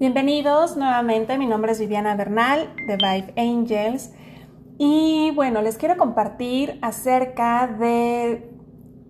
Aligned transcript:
Bienvenidos 0.00 0.78
nuevamente, 0.78 1.36
mi 1.36 1.44
nombre 1.44 1.72
es 1.72 1.78
Viviana 1.78 2.16
Bernal 2.16 2.74
de 2.86 2.96
Vive 2.96 3.34
Angels 3.36 4.14
y 4.78 5.30
bueno, 5.32 5.60
les 5.60 5.76
quiero 5.76 5.98
compartir 5.98 6.78
acerca 6.80 7.66
de 7.66 8.50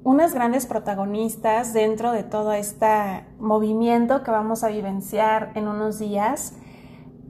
unas 0.03 0.35
grandes 0.35 0.67
protagonistas 0.67 1.73
dentro 1.73 2.11
de 2.11 2.25
todo 2.25 2.53
este 2.55 3.25
movimiento 3.39 4.25
que 4.25 4.33
vamos 4.33 4.65
a 4.65 4.69
vivenciar 4.69 5.53
en 5.55 5.69
unos 5.69 6.01
días. 6.01 6.57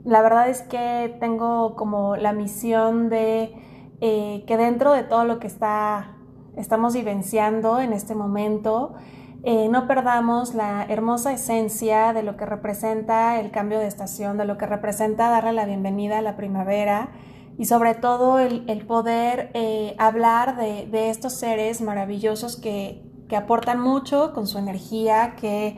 La 0.07 0.23
verdad 0.23 0.49
es 0.49 0.63
que 0.63 1.15
tengo 1.21 1.77
como 1.77 2.17
la 2.17 2.33
misión 2.33 3.11
de 3.11 3.53
eh, 4.01 4.43
que 4.47 4.57
dentro 4.57 4.95
de 4.95 5.03
todo 5.03 5.25
lo 5.25 5.39
que 5.39 5.49
está, 5.49 6.17
estamos 6.57 6.95
vivenciando 6.95 7.79
en 7.79 7.93
este 7.93 8.15
momento, 8.15 8.95
eh, 9.43 9.69
no 9.71 9.87
perdamos 9.87 10.55
la 10.55 10.85
hermosa 10.89 11.33
esencia 11.33 12.13
de 12.13 12.23
lo 12.23 12.37
que 12.37 12.45
representa 12.45 13.41
el 13.41 13.51
cambio 13.51 13.79
de 13.79 13.87
estación, 13.87 14.37
de 14.37 14.45
lo 14.45 14.59
que 14.59 14.67
representa 14.67 15.31
darle 15.31 15.53
la 15.53 15.65
bienvenida 15.65 16.19
a 16.19 16.23
la 16.23 16.37
primavera 16.37 17.09
y 17.57 17.65
sobre 17.65 17.95
todo 17.95 18.39
el, 18.39 18.87
poder 18.87 19.51
eh, 19.55 19.95
hablar 19.99 20.57
de, 20.57 21.11
estos 21.11 21.35
seres 21.35 21.81
maravillosos 21.81 22.57
que, 22.57 23.07
aportan 23.35 23.81
mucho 23.81 24.33
con 24.35 24.49
su 24.49 24.59
energía, 24.59 25.37
que 25.37 25.77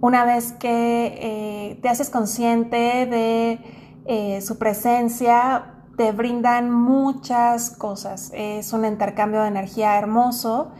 una 0.00 0.24
vez 0.24 0.52
que 0.52 1.18
eh, 1.20 1.78
te 1.82 1.88
haces 1.90 2.08
consciente 2.08 3.04
de 3.04 4.40
su 4.40 4.56
presencia, 4.56 5.74
te 5.98 6.12
brindan 6.12 6.70
muchas 6.70 7.70
cosas. 7.70 8.30
Es 8.32 8.72
un 8.72 8.86
intercambio 8.86 9.42
de 9.42 9.48
energía 9.48 9.98
hermoso 9.98 10.70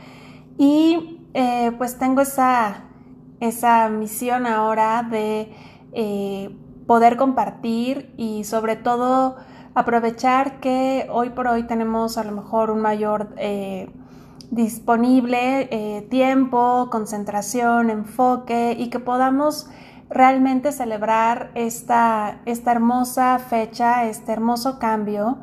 y 0.56 1.17
eh, 1.40 1.70
pues 1.78 2.00
tengo 2.00 2.20
esa, 2.20 2.82
esa 3.38 3.88
misión 3.90 4.44
ahora 4.44 5.04
de 5.08 5.54
eh, 5.92 6.50
poder 6.88 7.16
compartir 7.16 8.12
y 8.16 8.42
sobre 8.42 8.74
todo 8.74 9.36
aprovechar 9.72 10.58
que 10.58 11.06
hoy 11.12 11.30
por 11.30 11.46
hoy 11.46 11.62
tenemos 11.62 12.18
a 12.18 12.24
lo 12.24 12.32
mejor 12.32 12.72
un 12.72 12.80
mayor 12.80 13.34
eh, 13.36 13.88
disponible 14.50 16.06
tiempo, 16.10 16.88
concentración, 16.90 17.90
enfoque 17.90 18.74
y 18.76 18.90
que 18.90 18.98
podamos 18.98 19.70
realmente 20.10 20.72
celebrar 20.72 21.52
esta, 21.54 22.40
esta 22.46 22.72
hermosa 22.72 23.38
fecha, 23.38 24.06
este 24.06 24.32
hermoso 24.32 24.80
cambio 24.80 25.38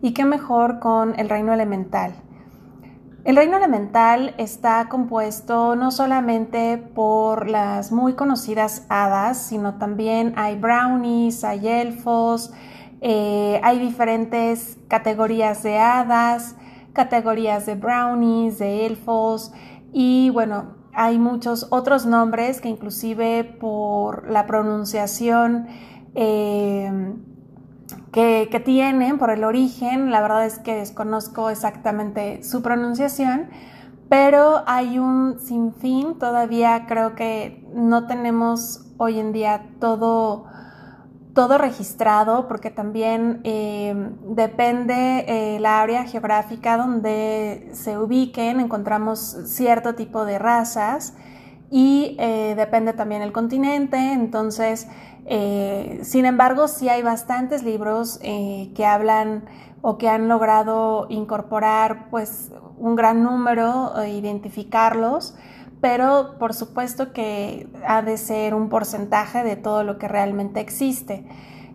y 0.00 0.14
qué 0.14 0.24
mejor 0.24 0.78
con 0.78 1.18
el 1.18 1.28
reino 1.28 1.52
elemental. 1.52 2.12
El 3.22 3.36
reino 3.36 3.58
elemental 3.58 4.34
está 4.38 4.88
compuesto 4.88 5.76
no 5.76 5.90
solamente 5.90 6.78
por 6.78 7.50
las 7.50 7.92
muy 7.92 8.14
conocidas 8.14 8.86
hadas, 8.88 9.36
sino 9.36 9.74
también 9.74 10.32
hay 10.36 10.56
brownies, 10.56 11.44
hay 11.44 11.68
elfos, 11.68 12.50
eh, 13.02 13.60
hay 13.62 13.78
diferentes 13.78 14.78
categorías 14.88 15.62
de 15.62 15.78
hadas, 15.78 16.56
categorías 16.94 17.66
de 17.66 17.74
brownies, 17.74 18.58
de 18.58 18.86
elfos 18.86 19.52
y 19.92 20.30
bueno, 20.30 20.76
hay 20.94 21.18
muchos 21.18 21.66
otros 21.70 22.06
nombres 22.06 22.62
que 22.62 22.70
inclusive 22.70 23.44
por 23.44 24.30
la 24.30 24.46
pronunciación 24.46 25.66
eh, 26.14 26.90
que, 28.12 28.62
tienen 28.64 29.18
por 29.18 29.30
el 29.30 29.44
origen. 29.44 30.10
La 30.10 30.20
verdad 30.20 30.46
es 30.46 30.58
que 30.58 30.74
desconozco 30.74 31.50
exactamente 31.50 32.42
su 32.42 32.62
pronunciación, 32.62 33.48
pero 34.08 34.62
hay 34.66 34.98
un 34.98 35.38
sinfín. 35.38 36.18
Todavía 36.18 36.86
creo 36.86 37.14
que 37.14 37.64
no 37.74 38.06
tenemos 38.06 38.86
hoy 38.96 39.18
en 39.18 39.32
día 39.32 39.66
todo, 39.80 40.44
todo 41.34 41.58
registrado 41.58 42.48
porque 42.48 42.70
también 42.70 43.40
eh, 43.44 43.94
depende 44.24 45.24
eh, 45.26 45.60
la 45.60 45.80
área 45.80 46.04
geográfica 46.04 46.76
donde 46.76 47.70
se 47.72 47.96
ubiquen, 47.98 48.60
encontramos 48.60 49.20
cierto 49.46 49.94
tipo 49.94 50.24
de 50.24 50.38
razas 50.38 51.14
y 51.70 52.16
eh, 52.18 52.54
depende 52.56 52.92
también 52.92 53.22
el 53.22 53.30
continente, 53.30 53.96
entonces 54.12 54.88
eh, 55.26 56.00
sin 56.02 56.26
embargo, 56.26 56.68
sí 56.68 56.88
hay 56.88 57.02
bastantes 57.02 57.62
libros 57.62 58.18
eh, 58.22 58.72
que 58.74 58.86
hablan 58.86 59.44
o 59.82 59.98
que 59.98 60.08
han 60.08 60.28
logrado 60.28 61.06
incorporar 61.08 62.10
pues 62.10 62.52
un 62.78 62.96
gran 62.96 63.22
número 63.22 63.92
e 64.00 64.10
identificarlos, 64.10 65.34
pero 65.80 66.36
por 66.38 66.54
supuesto 66.54 67.12
que 67.12 67.68
ha 67.86 68.02
de 68.02 68.16
ser 68.16 68.54
un 68.54 68.68
porcentaje 68.68 69.42
de 69.42 69.56
todo 69.56 69.84
lo 69.84 69.98
que 69.98 70.08
realmente 70.08 70.60
existe. 70.60 71.26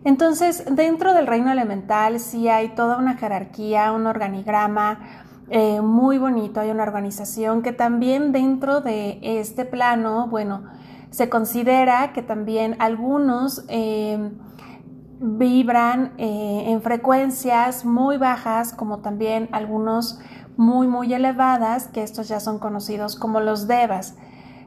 Entonces, 0.04 0.64
dentro 0.70 1.14
del 1.14 1.26
reino 1.26 1.50
elemental 1.50 2.20
sí 2.20 2.48
hay 2.48 2.68
toda 2.68 2.96
una 2.98 3.16
jerarquía, 3.16 3.90
un 3.90 4.06
organigrama 4.06 5.00
eh, 5.48 5.80
muy 5.80 6.18
bonito, 6.18 6.60
hay 6.60 6.70
una 6.70 6.84
organización 6.84 7.62
que 7.62 7.72
también 7.72 8.30
dentro 8.30 8.80
de 8.80 9.18
este 9.22 9.64
plano, 9.64 10.28
bueno, 10.28 10.62
se 11.10 11.28
considera 11.28 12.12
que 12.12 12.22
también 12.22 12.76
algunos 12.78 13.64
eh, 13.68 14.30
vibran 15.20 16.12
eh, 16.18 16.64
en 16.66 16.82
frecuencias 16.82 17.84
muy 17.84 18.18
bajas, 18.18 18.72
como 18.72 18.98
también 18.98 19.48
algunos 19.52 20.18
muy, 20.56 20.88
muy 20.88 21.12
elevadas, 21.12 21.88
que 21.88 22.02
estos 22.02 22.28
ya 22.28 22.40
son 22.40 22.58
conocidos 22.58 23.16
como 23.16 23.40
los 23.40 23.66
devas. 23.66 24.16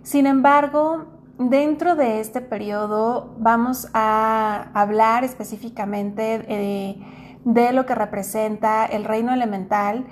Sin 0.04 0.26
embargo, 0.26 1.06
dentro 1.38 1.96
de 1.96 2.20
este 2.20 2.42
periodo 2.42 3.36
vamos 3.38 3.88
a 3.94 4.70
hablar 4.74 5.24
específicamente 5.24 6.40
de, 6.40 7.02
de 7.46 7.74
lo 7.74 7.86
que 7.86 7.96
representa 7.96 8.86
el 8.86 9.04
reino 9.04 9.34
elemental 9.34 10.06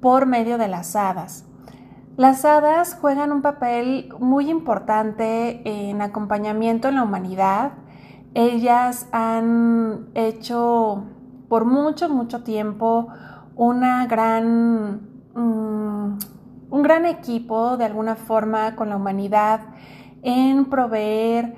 por 0.00 0.26
medio 0.26 0.58
de 0.58 0.68
las 0.68 0.96
hadas. 0.96 1.46
Las 2.16 2.44
hadas 2.44 2.96
juegan 3.00 3.32
un 3.32 3.42
papel 3.42 4.08
muy 4.20 4.48
importante 4.48 5.62
en 5.64 6.00
acompañamiento 6.00 6.88
en 6.88 6.94
la 6.94 7.02
humanidad. 7.02 7.72
Ellas 8.34 9.08
han 9.10 10.10
hecho 10.14 11.06
por 11.48 11.64
mucho, 11.64 12.08
mucho 12.08 12.44
tiempo 12.44 13.08
una 13.56 14.06
gran, 14.06 15.00
mm, 15.34 16.18
un 16.70 16.82
gran 16.84 17.04
equipo 17.04 17.76
de 17.76 17.84
alguna 17.84 18.14
forma 18.14 18.76
con 18.76 18.90
la 18.90 18.96
humanidad 18.96 19.62
en 20.22 20.66
proveer 20.66 21.56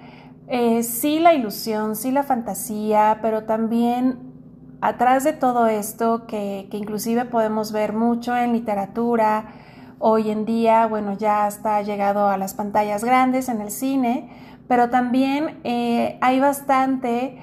eh, 0.48 0.82
sí 0.84 1.18
la 1.18 1.34
ilusión, 1.34 1.96
sí 1.96 2.10
la 2.10 2.22
fantasía, 2.22 3.18
pero 3.20 3.44
también 3.44 4.32
atrás 4.80 5.22
de 5.22 5.34
todo 5.34 5.66
esto 5.66 6.26
que, 6.26 6.68
que 6.70 6.78
inclusive 6.78 7.26
podemos 7.26 7.72
ver 7.72 7.92
mucho 7.92 8.34
en 8.34 8.54
literatura, 8.54 9.52
Hoy 9.98 10.30
en 10.30 10.44
día, 10.44 10.86
bueno, 10.86 11.14
ya 11.14 11.48
está 11.48 11.80
llegado 11.80 12.28
a 12.28 12.36
las 12.36 12.52
pantallas 12.52 13.02
grandes 13.02 13.48
en 13.48 13.62
el 13.62 13.70
cine, 13.70 14.28
pero 14.68 14.90
también 14.90 15.58
eh, 15.64 16.18
hay 16.20 16.38
bastante 16.38 17.38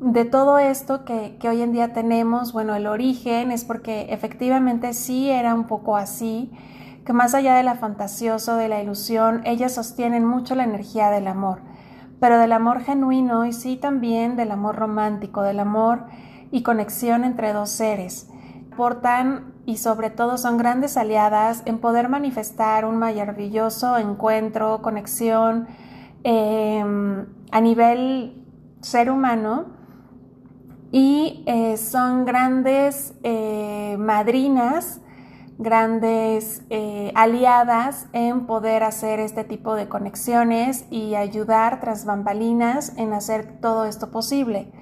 de 0.00 0.24
todo 0.24 0.58
esto 0.58 1.04
que, 1.04 1.36
hoy 1.46 1.60
en 1.60 1.72
día 1.72 1.92
tenemos. 1.92 2.54
Bueno, 2.54 2.74
el 2.74 2.86
origen 2.86 3.52
es 3.52 3.66
porque 3.66 4.06
efectivamente 4.08 4.94
sí 4.94 5.28
era 5.28 5.54
un 5.54 5.66
poco 5.66 5.94
así, 5.94 6.50
que 7.04 7.12
más 7.12 7.34
allá 7.34 7.54
de 7.54 7.64
la 7.64 7.74
fantasioso, 7.74 8.56
de 8.56 8.68
la 8.68 8.82
ilusión, 8.82 9.42
ellas 9.44 9.74
sostienen 9.74 10.24
mucho 10.24 10.54
la 10.54 10.64
energía 10.64 11.10
del 11.10 11.26
amor, 11.26 11.60
pero 12.18 12.38
del 12.38 12.52
amor 12.52 12.80
genuino 12.80 13.44
y 13.44 13.52
sí 13.52 13.76
también 13.76 14.36
del 14.36 14.52
amor 14.52 14.76
romántico, 14.76 15.42
del 15.42 15.60
amor 15.60 16.06
y 16.50 16.62
conexión 16.62 17.24
entre 17.24 17.52
dos 17.52 17.68
seres. 17.68 18.30
Portan 18.74 19.49
y 19.66 19.76
sobre 19.76 20.10
todo 20.10 20.38
son 20.38 20.56
grandes 20.56 20.96
aliadas 20.96 21.62
en 21.66 21.78
poder 21.78 22.08
manifestar 22.08 22.84
un 22.84 22.96
maravilloso 22.96 23.98
encuentro, 23.98 24.82
conexión 24.82 25.68
em, 26.24 27.26
a 27.50 27.60
nivel 27.60 28.44
ser 28.80 29.10
humano 29.10 29.66
y 30.92 31.44
eh, 31.46 31.76
son 31.76 32.24
grandes 32.24 33.14
eh, 33.22 33.96
madrinas, 33.98 35.00
grandes 35.58 36.62
eh, 36.70 37.12
aliadas 37.14 38.06
en 38.12 38.46
poder 38.46 38.82
hacer 38.82 39.20
este 39.20 39.44
tipo 39.44 39.74
de 39.74 39.88
conexiones 39.88 40.86
y 40.90 41.14
ayudar 41.14 41.80
tras 41.80 42.06
bambalinas 42.06 42.96
en 42.96 43.12
hacer 43.12 43.60
todo 43.60 43.84
esto 43.84 44.10
posible. 44.10 44.72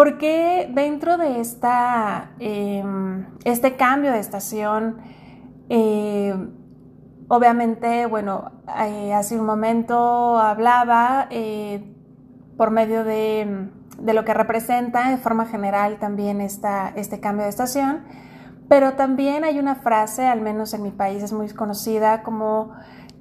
Porque 0.00 0.70
dentro 0.72 1.18
de 1.18 1.40
esta, 1.40 2.30
em, 2.38 3.26
este 3.44 3.76
cambio 3.76 4.12
de 4.12 4.18
estación, 4.18 4.96
eh, 5.68 6.34
obviamente, 7.28 8.06
bueno, 8.06 8.50
eh, 8.82 9.12
hace 9.12 9.38
un 9.38 9.44
momento 9.44 10.38
hablaba 10.38 11.26
eh, 11.28 11.94
por 12.56 12.70
medio 12.70 13.04
de, 13.04 13.68
lo 14.02 14.24
que 14.24 14.32
representa 14.32 15.10
de 15.10 15.18
forma 15.18 15.44
general 15.44 15.98
también 15.98 16.40
esta, 16.40 16.88
este 16.96 17.20
cambio 17.20 17.44
de 17.44 17.50
estación, 17.50 18.04
pero 18.70 18.94
también 18.94 19.44
hay 19.44 19.58
una 19.58 19.74
frase, 19.74 20.26
al 20.26 20.40
menos 20.40 20.72
en 20.72 20.82
mi 20.82 20.92
país 20.92 21.22
es 21.22 21.34
muy 21.34 21.50
conocida 21.50 22.22
como 22.22 22.72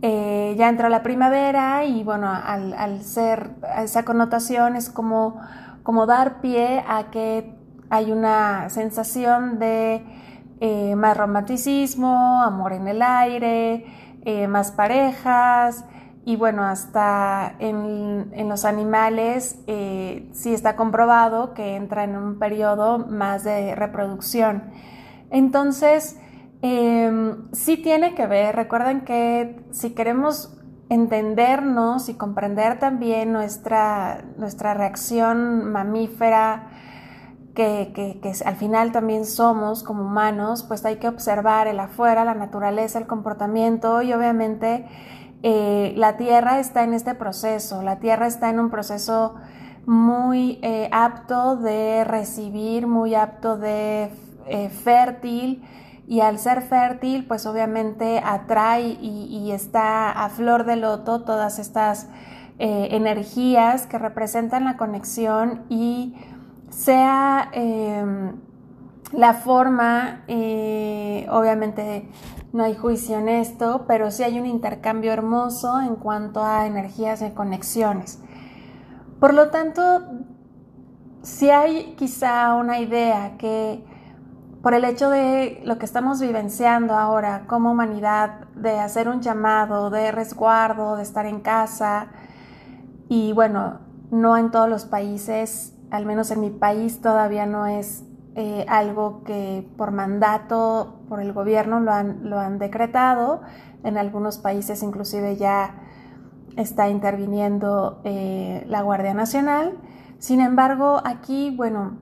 ya 0.02 0.70
entró 0.70 0.88
la 0.88 1.04
primavera 1.04 1.84
y 1.84 2.06
bueno, 2.06 2.32
al, 2.32 3.04
ser 3.04 3.50
esa 3.80 4.06
connotación 4.06 4.78
es 4.78 4.90
como, 4.90 5.42
como 5.90 6.06
dar 6.06 6.40
pie 6.40 6.84
a 6.88 7.10
que 7.10 7.52
hay 7.90 8.12
una 8.12 8.70
sensación 8.70 9.58
de 9.58 10.06
eh, 10.60 10.96
más 10.96 11.18
romanticismo, 11.18 12.44
amor 12.44 12.74
en 12.74 12.88
el 12.88 13.02
aire, 13.02 13.88
eh, 14.22 14.48
más 14.48 14.72
parejas 14.72 15.86
y 16.26 16.36
bueno, 16.36 16.64
hasta 16.64 17.56
en, 17.58 18.48
los 18.48 18.66
animales 18.66 19.62
sí 19.66 20.54
está 20.54 20.76
comprobado 20.76 21.56
que 21.56 21.76
entra 21.76 22.04
en 22.04 22.16
un 22.16 22.38
periodo 22.38 23.00
más 23.00 23.44
de 23.44 23.74
reproducción. 23.74 24.66
Entonces, 25.32 26.18
Em, 26.62 27.50
sí 27.54 27.78
tiene 27.78 28.16
que 28.16 28.28
ver, 28.28 28.54
recuerden 28.54 29.02
que 29.02 29.62
si 29.72 29.92
queremos 29.92 30.59
entendernos 30.90 32.10
y 32.10 32.16
comprender 32.16 32.80
también 32.80 33.32
nuestra, 33.32 34.24
nuestra 34.38 34.74
reacción 34.74 35.72
mamífera, 35.72 36.68
que, 37.54 37.92
que, 37.94 38.32
al 38.46 38.56
final 38.56 38.92
también 38.92 39.26
somos 39.26 39.84
como 39.84 40.04
humanos, 40.04 40.64
pues 40.64 40.86
hay 40.86 40.96
que 40.96 41.08
observar 41.08 41.68
el 41.68 41.80
afuera, 41.80 42.24
la 42.24 42.34
naturaleza, 42.34 43.00
el 43.00 43.08
comportamiento 43.08 44.02
y 44.02 44.14
obviamente 44.14 44.86
eh, 45.44 45.94
la 45.96 46.18
Tierra 46.18 46.60
está 46.60 46.84
en 46.84 46.94
este 46.94 47.16
proceso, 47.16 47.82
la 47.82 48.00
Tierra 48.00 48.28
está 48.28 48.50
en 48.50 48.60
un 48.60 48.70
proceso 48.70 49.36
muy 49.86 50.60
eh, 50.62 50.90
apto 50.92 51.56
de 51.56 52.04
recibir, 52.04 52.88
muy 52.88 53.16
apto 53.16 53.58
de 53.58 54.10
eh, 54.48 54.70
fértil, 54.70 55.64
y 56.10 56.22
al 56.22 56.40
ser 56.40 56.64
fértil, 56.64 57.28
pues 57.28 57.46
obviamente 57.46 58.20
atrae 58.26 58.98
y, 59.00 59.52
está 59.52 60.10
a 60.10 60.30
flor 60.30 60.66
de 60.66 60.76
loto 60.76 61.22
todas 61.22 61.60
estas 61.60 62.08
eh, 62.58 62.88
energías 62.92 63.86
que 63.86 64.00
representan 64.00 64.66
la 64.66 64.76
conexión 64.76 65.66
y 65.70 66.16
sea 66.72 67.50
em, 67.52 68.38
la 69.12 69.36
forma, 69.36 70.24
eh, 70.28 71.28
obviamente 71.30 72.10
no 72.54 72.64
hay 72.64 72.76
juicio 72.76 73.20
en 73.20 73.30
esto, 73.30 73.86
pero 73.88 74.10
sí 74.10 74.24
hay 74.24 74.40
un 74.40 74.48
intercambio 74.48 75.14
hermoso 75.14 75.80
en 75.80 75.96
cuanto 75.96 76.44
a 76.44 76.66
energías 76.66 77.22
y 77.22 77.30
conexiones. 77.30 78.20
Por 79.20 79.36
lo 79.36 79.52
tanto, 79.52 80.02
si 81.22 81.52
hay 81.52 81.94
quizá 82.00 82.56
una 82.56 82.80
idea 82.80 83.38
que 83.38 83.84
por 84.62 84.74
el 84.74 84.84
hecho 84.84 85.10
de 85.10 85.62
lo 85.64 85.78
que 85.78 85.86
estamos 85.86 86.20
vivenciando 86.20 86.96
ahora 86.96 87.46
como 87.48 87.72
humanidad, 87.72 88.48
de 88.56 88.80
hacer 88.80 89.08
un 89.08 89.22
llamado 89.22 89.90
de 89.90 90.12
resguardo, 90.12 90.98
de 90.98 91.04
estar 91.04 91.26
en 91.26 91.40
casa. 91.40 92.08
Y 93.08 93.32
bueno, 93.34 93.80
no 94.12 94.38
en 94.38 94.52
todos 94.52 94.70
los 94.70 94.86
países, 94.86 95.76
al 95.92 96.06
menos 96.06 96.32
en 96.32 96.42
mi 96.42 96.50
país 96.50 97.02
todavía 97.02 97.46
no 97.46 97.68
es 97.68 98.04
eh, 98.36 98.66
algo 98.68 99.24
que 99.24 99.68
por 99.78 99.92
mandato, 99.92 101.00
por 101.08 101.22
el 101.22 101.34
gobierno 101.34 101.80
lo 101.80 101.92
han, 101.92 102.30
lo 102.30 102.38
han 102.38 102.60
decretado. 102.60 103.42
En 103.84 103.98
algunos 103.98 104.40
países 104.40 104.84
inclusive 104.84 105.38
ya 105.38 105.76
está 106.58 106.90
interviniendo 106.90 108.02
eh, 108.04 108.66
la 108.68 108.82
Guardia 108.82 109.14
Nacional. 109.14 109.78
Sin 110.18 110.42
embargo, 110.42 111.02
aquí, 111.06 111.56
bueno, 111.56 112.02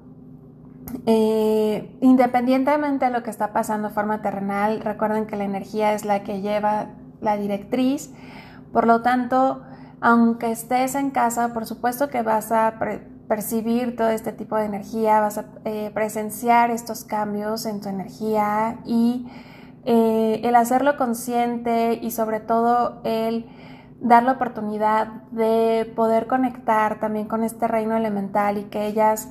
eh, 1.06 1.98
independientemente 2.02 3.06
de 3.06 3.12
lo 3.12 3.24
que 3.24 3.30
está 3.30 3.54
pasando 3.54 3.90
de 3.90 3.94
forma 3.94 4.22
terrenal, 4.22 4.82
recuerden 4.82 5.26
que 5.26 5.36
la 5.36 5.44
energía 5.44 5.94
es 5.94 6.06
la 6.06 6.24
que 6.24 6.42
lleva 6.42 6.88
la 7.22 7.38
directriz. 7.38 8.14
Por 8.72 8.88
lo 8.88 9.02
tanto, 9.02 9.64
aunque 10.02 10.52
estés 10.52 10.96
en 10.96 11.12
casa, 11.12 11.54
por 11.54 11.66
supuesto 11.66 12.10
que 12.10 12.22
vas 12.22 12.52
a 12.52 12.76
percibir 13.28 13.96
todo 13.96 14.10
este 14.10 14.32
tipo 14.32 14.56
de 14.56 14.66
energía, 14.66 15.20
vas 15.20 15.38
a 15.38 15.46
eh, 15.66 15.92
presenciar 15.94 16.72
estos 16.72 17.04
cambios 17.04 17.66
en 17.66 17.82
tu 17.82 17.90
energía 17.90 18.80
y 18.86 19.28
eh, 19.86 20.42
el 20.44 20.56
hacerlo 20.56 20.98
consciente 20.98 22.00
y 22.02 22.12
sobre 22.12 22.40
todo 22.40 23.02
el 23.04 23.46
dar 24.00 24.24
la 24.24 24.34
oportunidad 24.34 25.08
de 25.32 25.92
poder 25.96 26.28
conectar 26.28 27.00
también 27.00 27.28
con 27.28 27.44
este 27.44 27.68
reino 27.68 27.96
elemental 27.96 28.58
y 28.58 28.64
que 28.66 28.86
ellas 28.86 29.30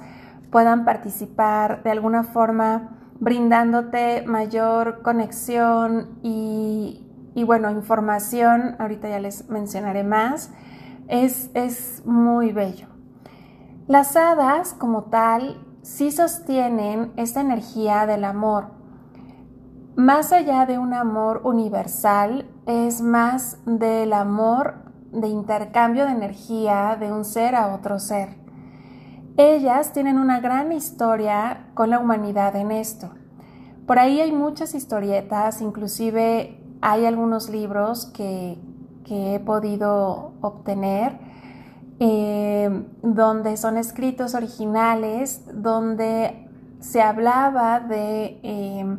puedan 0.51 0.85
participar 0.85 1.83
de 1.83 1.91
alguna 1.91 2.25
forma 2.25 2.97
brindándote 3.19 4.23
mayor 4.27 5.03
conexión 5.03 6.19
y, 6.23 7.03
bueno, 7.47 7.71
información, 7.71 8.77
ahorita 8.79 9.09
ya 9.09 9.21
les 9.21 9.49
mencionaré 9.49 10.05
más, 10.05 10.51
es, 11.09 11.51
es 11.55 12.03
muy 12.05 12.53
bello. 12.53 12.89
Las 13.87 14.17
hadas 14.17 14.75
como 14.75 15.05
tal 15.05 15.65
sí 15.83 16.11
sostienen 16.11 17.13
esta 17.17 17.41
energía 17.41 18.07
del 18.07 18.25
amor. 18.25 18.71
Más 19.95 20.33
allá 20.33 20.67
de 20.67 20.79
un 20.79 20.93
amor 20.93 21.41
universal, 21.45 22.51
es 22.67 23.01
más 23.01 23.59
del 23.65 24.13
amor 24.13 24.75
de 25.13 25.29
intercambio 25.29 26.05
de 26.05 26.13
energía 26.13 26.97
de 26.99 27.13
un 27.13 27.25
ser 27.25 27.55
a 27.55 27.75
otro 27.75 27.99
ser. 27.99 28.46
Ellas 29.39 29.93
tienen 29.93 30.17
una 30.19 30.41
gran 30.41 30.73
historia 30.73 31.67
con 31.75 31.91
la 31.91 31.99
humanidad 31.99 32.57
en 32.57 32.71
esto. 32.71 33.11
Por 33.87 33.99
ahí 33.99 34.21
hay 34.21 34.33
muchas 34.33 34.75
historietas, 34.75 35.61
inclusive 35.61 36.59
hay 36.81 37.05
algunos 37.05 37.51
libros 37.51 38.07
que, 38.07 38.59
he 39.09 39.39
podido 39.39 40.33
obtener 40.41 41.17
eh, 42.01 42.89
donde 43.03 43.57
son 43.57 43.77
escritos 43.77 44.35
originales, 44.35 45.45
donde 45.53 46.49
se 46.81 47.03
hablaba 47.03 47.79
de, 47.79 48.41
eh, 48.43 48.99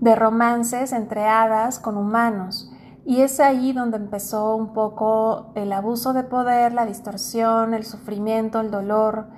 de 0.00 0.16
romances 0.16 0.92
entre 0.92 1.26
hadas 1.26 1.78
con 1.78 1.96
humanos. 1.96 2.72
Y 3.04 3.20
es 3.20 3.38
ahí 3.38 3.72
donde 3.72 3.98
empezó 3.98 4.56
un 4.56 4.72
poco 4.72 5.52
el 5.54 5.72
abuso 5.72 6.12
de 6.12 6.24
poder, 6.24 6.72
la 6.72 6.86
distorsión, 6.86 7.72
el 7.72 7.84
sufrimiento, 7.84 8.58
el 8.58 8.72
dolor, 8.72 9.28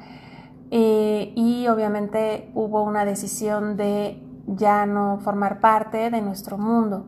eh, 0.71 1.33
y 1.35 1.67
obviamente 1.69 2.51
hubo 2.55 2.83
una 2.83 3.05
decisión 3.05 3.77
de 3.77 4.23
ya 4.47 4.87
no 4.87 5.19
formar 5.21 5.61
parte 5.61 6.11
de 6.11 6.21
nuestro 6.21 6.59
mundo. 6.59 7.07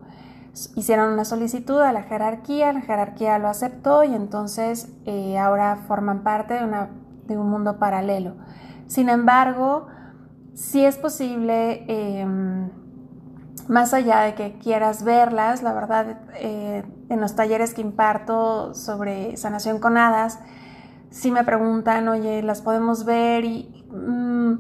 Hicieron 0.75 1.13
una 1.13 1.25
solicitud 1.25 1.81
a 1.81 1.93
la 1.93 2.03
jerarquía, 2.03 2.73
la 2.73 2.81
jerarquía 2.81 3.39
lo 3.39 3.49
aceptó 3.49 4.05
y 4.05 4.15
entonces 4.15 4.93
eh, 5.07 5.39
ahora 5.39 5.77
forman 5.87 6.23
parte 6.23 6.55
de, 6.55 6.65
una, 6.65 6.91
de, 7.27 7.39
un 7.39 7.49
mundo 7.49 7.79
paralelo. 7.79 8.35
Sin 8.87 9.09
embargo, 9.09 9.87
si 10.55 10.85
es 10.85 10.97
posible, 10.97 11.85
em, 11.89 12.71
más 13.69 13.95
allá 13.95 14.21
de 14.23 14.35
que 14.35 14.59
quieras 14.59 15.05
verlas, 15.05 15.63
la 15.63 15.73
verdad, 15.73 16.19
eh, 16.35 16.85
en 17.09 17.21
los 17.21 17.37
talleres 17.37 17.73
que 17.73 17.81
imparto 17.83 18.75
sobre 18.75 19.37
sanación 19.37 19.79
con 19.79 19.97
hadas, 19.97 20.41
si 21.11 21.31
me 21.31 21.45
preguntan, 21.45 22.09
oye, 22.09 22.43
las 22.43 22.63
podemos 22.63 23.05
ver 23.05 23.45
y 23.45 23.85
mm, 23.91 24.55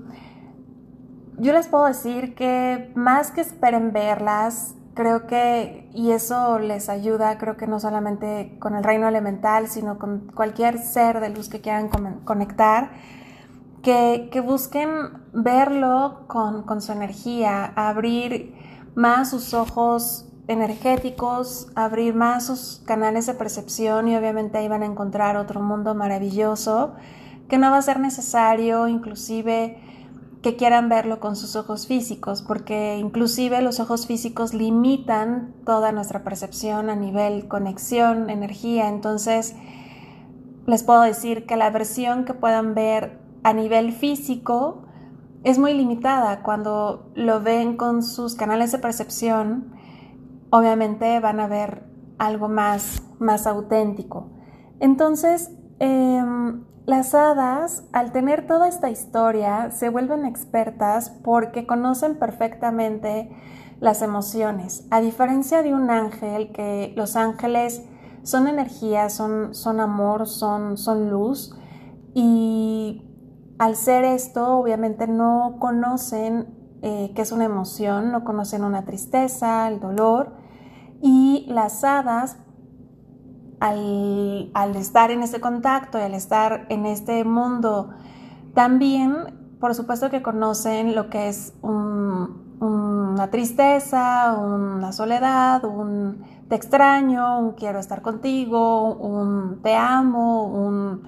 yo 1.38 1.52
les 1.52 1.68
puedo 1.68 1.86
decir 1.86 2.34
que 2.34 2.92
más 2.94 3.30
que 3.30 3.40
esperen 3.40 3.92
verlas, 3.92 4.74
creo 4.94 5.26
que, 5.26 5.88
y 5.94 6.10
eso 6.10 6.58
les 6.58 6.88
ayuda, 6.88 7.38
creo 7.38 7.56
que 7.56 7.66
no 7.66 7.80
solamente 7.80 8.56
con 8.58 8.74
el 8.74 8.84
reino 8.84 9.08
elemental, 9.08 9.68
sino 9.68 9.98
con 9.98 10.30
cualquier 10.34 10.78
ser 10.78 11.20
de 11.20 11.30
luz 11.30 11.48
que 11.48 11.60
quieran 11.60 11.88
conectar, 12.24 12.90
que, 13.82 14.28
que 14.30 14.40
busquen 14.40 14.90
verlo 15.32 16.24
con, 16.26 16.64
con 16.64 16.82
su 16.82 16.92
energía, 16.92 17.72
abrir 17.76 18.54
más 18.94 19.30
sus 19.30 19.54
ojos 19.54 20.29
energéticos, 20.50 21.68
abrir 21.76 22.12
más 22.14 22.46
sus 22.46 22.82
canales 22.84 23.26
de 23.26 23.34
percepción 23.34 24.08
y 24.08 24.16
obviamente 24.16 24.58
ahí 24.58 24.66
van 24.68 24.82
a 24.82 24.86
encontrar 24.86 25.36
otro 25.36 25.60
mundo 25.60 25.94
maravilloso 25.94 26.94
que 27.48 27.56
no 27.56 27.70
va 27.70 27.78
a 27.78 27.82
ser 27.82 28.00
necesario 28.00 28.88
inclusive 28.88 29.78
que 30.42 30.56
quieran 30.56 30.88
verlo 30.88 31.20
con 31.20 31.36
sus 31.36 31.54
ojos 31.54 31.86
físicos, 31.86 32.42
porque 32.42 32.96
inclusive 32.98 33.62
los 33.62 33.78
ojos 33.78 34.06
físicos 34.06 34.52
limitan 34.52 35.54
toda 35.64 35.92
nuestra 35.92 36.24
percepción 36.24 36.90
a 36.90 36.96
nivel 36.96 37.46
conexión, 37.46 38.28
energía, 38.28 38.88
entonces 38.88 39.54
les 40.66 40.82
puedo 40.82 41.02
decir 41.02 41.46
que 41.46 41.56
la 41.56 41.70
versión 41.70 42.24
que 42.24 42.34
puedan 42.34 42.74
ver 42.74 43.20
a 43.44 43.52
nivel 43.52 43.92
físico 43.92 44.82
es 45.44 45.58
muy 45.58 45.74
limitada. 45.74 46.42
Cuando 46.42 47.10
lo 47.14 47.40
ven 47.40 47.76
con 47.76 48.02
sus 48.02 48.34
canales 48.34 48.72
de 48.72 48.78
percepción 48.78 49.79
obviamente 50.50 51.18
van 51.20 51.40
a 51.40 51.46
ver 51.46 51.84
algo 52.18 52.48
más, 52.48 53.02
más 53.18 53.46
auténtico. 53.46 54.30
Entonces, 54.78 55.50
em, 55.78 56.64
las 56.86 57.14
hadas, 57.14 57.84
al 57.92 58.12
tener 58.12 58.46
toda 58.46 58.68
esta 58.68 58.90
historia, 58.90 59.70
se 59.70 59.88
vuelven 59.88 60.24
expertas 60.24 61.10
porque 61.22 61.66
conocen 61.66 62.18
perfectamente 62.18 63.30
las 63.80 64.02
emociones. 64.02 64.86
A 64.90 65.00
diferencia 65.00 65.62
de 65.62 65.72
un 65.74 65.90
ángel, 65.90 66.52
que 66.52 66.92
los 66.96 67.16
ángeles 67.16 67.82
son 68.22 68.48
energía, 68.48 69.08
son, 69.08 69.54
son 69.54 69.80
amor, 69.80 70.26
son, 70.26 70.76
son 70.76 71.10
luz 71.10 71.56
y 72.14 73.06
al 73.58 73.76
ser 73.76 74.04
esto 74.04 74.58
obviamente 74.58 75.06
no 75.06 75.56
conocen 75.58 76.48
eh, 76.82 77.12
qué 77.14 77.22
es 77.22 77.32
una 77.32 77.44
emoción, 77.44 78.10
no 78.10 78.24
conocen 78.24 78.64
una 78.64 78.84
tristeza, 78.84 79.68
el 79.68 79.80
dolor 79.80 80.39
y 81.00 81.46
las 81.48 81.84
hadas 81.84 82.36
al, 83.60 84.50
al 84.54 84.76
estar 84.76 85.10
en 85.10 85.22
este 85.22 85.40
contacto 85.40 85.98
y 85.98 86.02
al 86.02 86.14
estar 86.14 86.66
en 86.70 86.86
este 86.86 87.24
mundo 87.24 87.90
también 88.54 89.40
por 89.60 89.74
supuesto 89.74 90.10
que 90.10 90.22
conocen 90.22 90.94
lo 90.94 91.10
que 91.10 91.28
es 91.28 91.52
una 91.62 93.30
tristeza, 93.30 94.34
una 94.38 94.90
soledad, 94.92 95.64
un 95.64 96.24
te 96.48 96.56
extraño, 96.56 97.38
un 97.38 97.52
quiero 97.52 97.78
estar 97.78 98.00
contigo, 98.00 98.94
un 98.94 99.60
te 99.62 99.76
amo, 99.76 100.44
un 100.44 101.02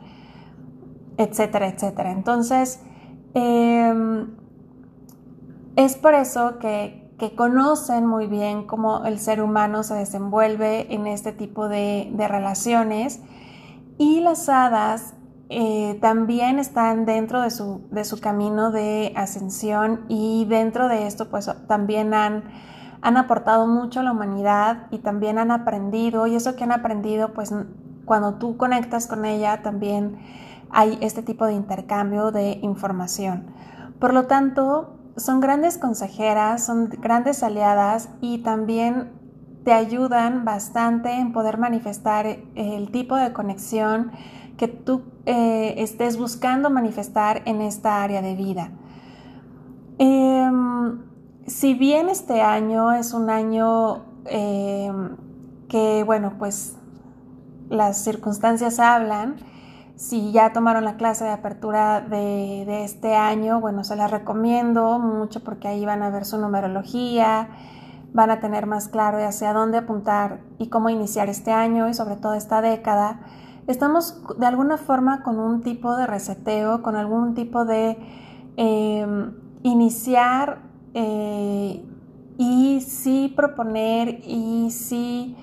etcétera, 1.17 1.69
etcétera. 1.69 2.13
Entonces, 2.13 2.81
em, 3.35 4.37
es 5.77 5.97
por 5.97 6.15
eso 6.15 6.59
que, 6.59 7.02
conocen 7.31 8.05
muy 8.05 8.27
bien 8.27 8.67
cómo 8.67 9.05
el 9.05 9.19
ser 9.21 9.41
humano 9.41 9.85
se 9.85 9.95
desenvuelve 9.95 10.93
en 10.93 11.07
este 11.07 11.33
tipo 11.33 11.69
de, 11.69 12.11
de 12.13 12.29
relaciones 12.29 13.21
y 13.97 14.21
las 14.21 14.49
hadas 14.49 15.15
eh, 15.49 15.99
también 16.01 16.59
están 16.59 17.05
dentro 17.05 17.43
de 17.43 17.51
su, 17.51 17.87
de 17.91 18.05
su, 18.05 18.21
camino 18.21 18.71
de 18.71 19.13
ascensión 19.17 20.01
y 20.09 20.47
dentro 20.47 20.89
de 20.89 21.07
esto 21.07 21.29
pues 21.29 21.51
también 21.69 22.15
han, 22.15 22.45
han 23.03 23.17
aportado 23.17 23.67
mucho 23.67 24.01
a 24.01 24.03
la 24.03 24.13
humanidad 24.13 24.87
y 24.91 24.99
también 24.99 25.39
han 25.39 25.51
aprendido 25.51 26.27
y 26.27 26.37
eso 26.37 26.57
que 26.57 26.65
han 26.65 26.73
aprendido 26.73 27.35
pues 27.35 27.55
cuando 28.07 28.35
tú 28.35 28.57
conectas 28.57 29.07
con 29.07 29.25
ella 29.25 29.63
también 29.63 30.19
hay 30.71 30.99
este 31.03 31.23
tipo 31.23 31.45
de 31.45 31.53
intercambio 31.53 32.33
de 32.33 32.59
información. 32.63 33.45
Por 33.99 34.15
lo 34.15 34.27
tanto, 34.27 34.97
son 35.17 35.41
grandes 35.41 35.79
consejeras, 35.79 36.65
son 36.65 36.89
grandes 36.89 37.43
aliadas 37.43 38.09
y 38.21 38.39
también 38.39 39.11
te 39.65 39.73
ayudan 39.73 40.45
bastante 40.45 41.13
en 41.13 41.33
poder 41.33 41.59
manifestar 41.59 42.27
el 42.55 42.91
tipo 42.91 43.17
de 43.17 43.33
conexión 43.33 44.13
que 44.57 44.69
tú 44.69 45.03
eh, 45.27 45.75
estés 45.79 46.17
buscando 46.17 46.71
manifestar 46.71 47.43
en 47.47 47.61
esta 47.61 48.03
área 48.03 48.23
de 48.23 48.35
vida. 48.35 48.71
Em, 49.99 51.01
si 51.47 51.75
bien 51.75 52.09
este 52.09 52.43
año 52.43 52.93
es 52.93 53.13
un 53.13 53.31
año 53.31 54.05
em, 54.27 55.17
que, 55.69 56.03
bueno, 56.05 56.35
pues 56.39 56.77
las 57.69 58.03
circunstancias 58.05 58.79
hablan, 58.79 59.37
si 60.03 60.33
ya 60.33 60.53
tomaron 60.53 60.85
la 60.85 60.97
clase 60.97 61.23
de 61.23 61.31
apertura 61.31 62.01
de, 62.01 62.83
este 62.83 63.15
año, 63.15 63.61
bueno, 63.61 63.85
se 63.85 63.95
las 63.95 64.11
recomiendo 64.11 64.99
mucho 64.99 65.45
porque 65.45 65.69
ahí 65.69 65.87
van 65.87 66.03
a 66.03 66.11
ver 66.11 66.25
su 66.25 66.39
numerología, 66.39 67.49
van 68.13 68.31
a 68.33 68.41
tener 68.41 68.67
más 68.67 68.89
claro 68.89 69.25
hacia 69.25 69.53
dónde 69.53 69.79
apuntar 69.79 70.41
y 70.59 70.71
cómo 70.71 70.91
iniciar 70.91 71.29
este 71.29 71.53
año 71.53 71.89
y 71.89 71.95
sobre 71.95 72.17
todo 72.17 72.35
esta 72.35 72.61
década 72.61 73.21
estamos 73.69 74.21
de 74.37 74.45
alguna 74.45 74.77
forma 74.77 75.23
con 75.23 75.39
un 75.39 75.63
tipo 75.63 75.95
de 75.95 76.09
reseteo, 76.09 76.83
con 76.83 76.97
algún 76.97 77.35
tipo 77.35 77.65
de 77.65 77.97
em, 78.57 79.35
iniciar 79.63 80.63
eh, 80.95 81.87
y 82.39 82.81
sí 82.81 83.33
proponer 83.37 84.21
y 84.27 84.73
sí 84.73 85.37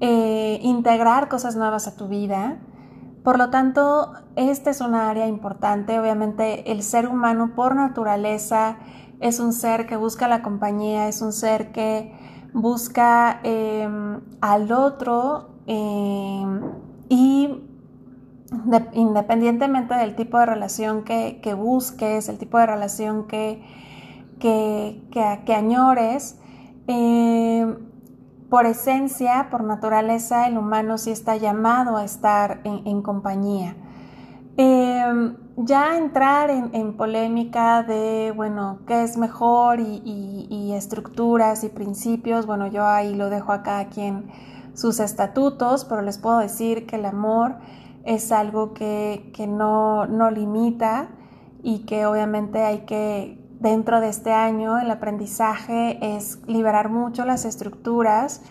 eh, 0.00 0.58
integrar 0.64 1.28
cosas 1.28 1.54
nuevas 1.54 1.86
a 1.86 1.96
tu 1.96 2.08
vida. 2.08 2.58
Por 3.22 3.38
lo 3.38 3.50
tanto, 3.50 4.14
esta 4.36 4.70
es 4.70 4.80
una 4.80 5.10
área 5.10 5.26
importante. 5.26 5.98
Obviamente, 5.98 6.72
el 6.72 6.82
ser 6.82 7.06
humano 7.06 7.52
por 7.54 7.74
naturaleza 7.76 8.78
es 9.20 9.40
un 9.40 9.52
ser 9.52 9.86
que 9.86 9.96
busca 9.96 10.28
la 10.28 10.42
compañía, 10.42 11.08
es 11.08 11.20
un 11.20 11.32
ser 11.32 11.72
que 11.72 12.12
busca 12.52 13.40
em, 13.42 14.20
al 14.40 14.72
otro 14.72 15.50
em, 15.66 16.60
y 17.08 17.66
independientemente 18.92 19.94
del 19.94 20.16
tipo 20.16 20.38
de 20.38 20.46
relación 20.46 21.04
que, 21.04 21.54
busques, 21.54 22.28
el 22.28 22.38
tipo 22.38 22.58
de 22.58 22.66
relación 22.66 23.26
que, 23.26 23.62
que, 24.40 25.54
añores, 25.54 26.38
eh, 26.88 27.76
por 28.50 28.66
esencia, 28.66 29.48
por 29.50 29.64
naturaleza, 29.64 30.48
el 30.48 30.58
humano 30.58 30.98
sí 30.98 31.10
está 31.10 31.36
llamado 31.36 31.96
a 31.96 32.04
estar 32.04 32.60
en, 32.64 33.00
compañía. 33.02 33.76
Eh, 34.56 35.34
ya 35.56 35.96
entrar 35.96 36.50
en, 36.50 36.96
polémica 36.96 37.82
de, 37.82 38.32
bueno, 38.34 38.80
qué 38.86 39.04
es 39.04 39.16
mejor 39.16 39.80
y, 39.80 40.02
y, 40.50 40.72
estructuras 40.72 41.64
y 41.64 41.68
principios, 41.68 42.46
bueno, 42.46 42.66
yo 42.66 42.84
ahí 42.84 43.14
lo 43.14 43.30
dejo 43.30 43.52
a 43.52 43.62
cada 43.62 43.86
quien 43.88 44.30
sus 44.74 45.00
estatutos, 45.00 45.84
pero 45.84 46.02
les 46.02 46.18
puedo 46.18 46.38
decir 46.38 46.86
que 46.86 46.96
el 46.96 47.04
amor 47.04 47.56
es 48.04 48.32
algo 48.32 48.72
que, 48.72 49.32
no, 49.48 50.06
no 50.06 50.30
limita 50.30 51.08
y 51.62 51.80
que 51.80 52.06
obviamente 52.06 52.62
hay 52.62 52.80
que, 52.80 53.39
dentro 53.60 54.00
de 54.00 54.08
este 54.08 54.32
año, 54.32 54.78
el 54.78 54.90
aprendizaje 54.90 56.16
es 56.16 56.40
liberar 56.46 56.88
mucho 56.88 57.24
las 57.24 57.44
estructuras 57.44 58.42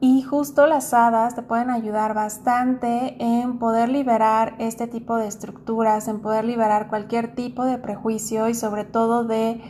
y 0.00 0.22
justo 0.22 0.66
las 0.66 0.92
hadas 0.92 1.34
te 1.34 1.42
pueden 1.42 1.70
ayudar 1.70 2.14
bastante 2.14 3.16
en 3.22 3.58
poder 3.58 3.88
liberar 3.88 4.56
este 4.58 4.86
tipo 4.86 5.16
de 5.16 5.28
estructuras, 5.28 6.08
en 6.08 6.20
poder 6.20 6.44
liberar 6.44 6.88
cualquier 6.88 7.34
tipo 7.34 7.64
de 7.64 7.78
prejuicio 7.78 8.48
y 8.48 8.54
sobre 8.54 8.84
todo 8.84 9.24
de 9.24 9.60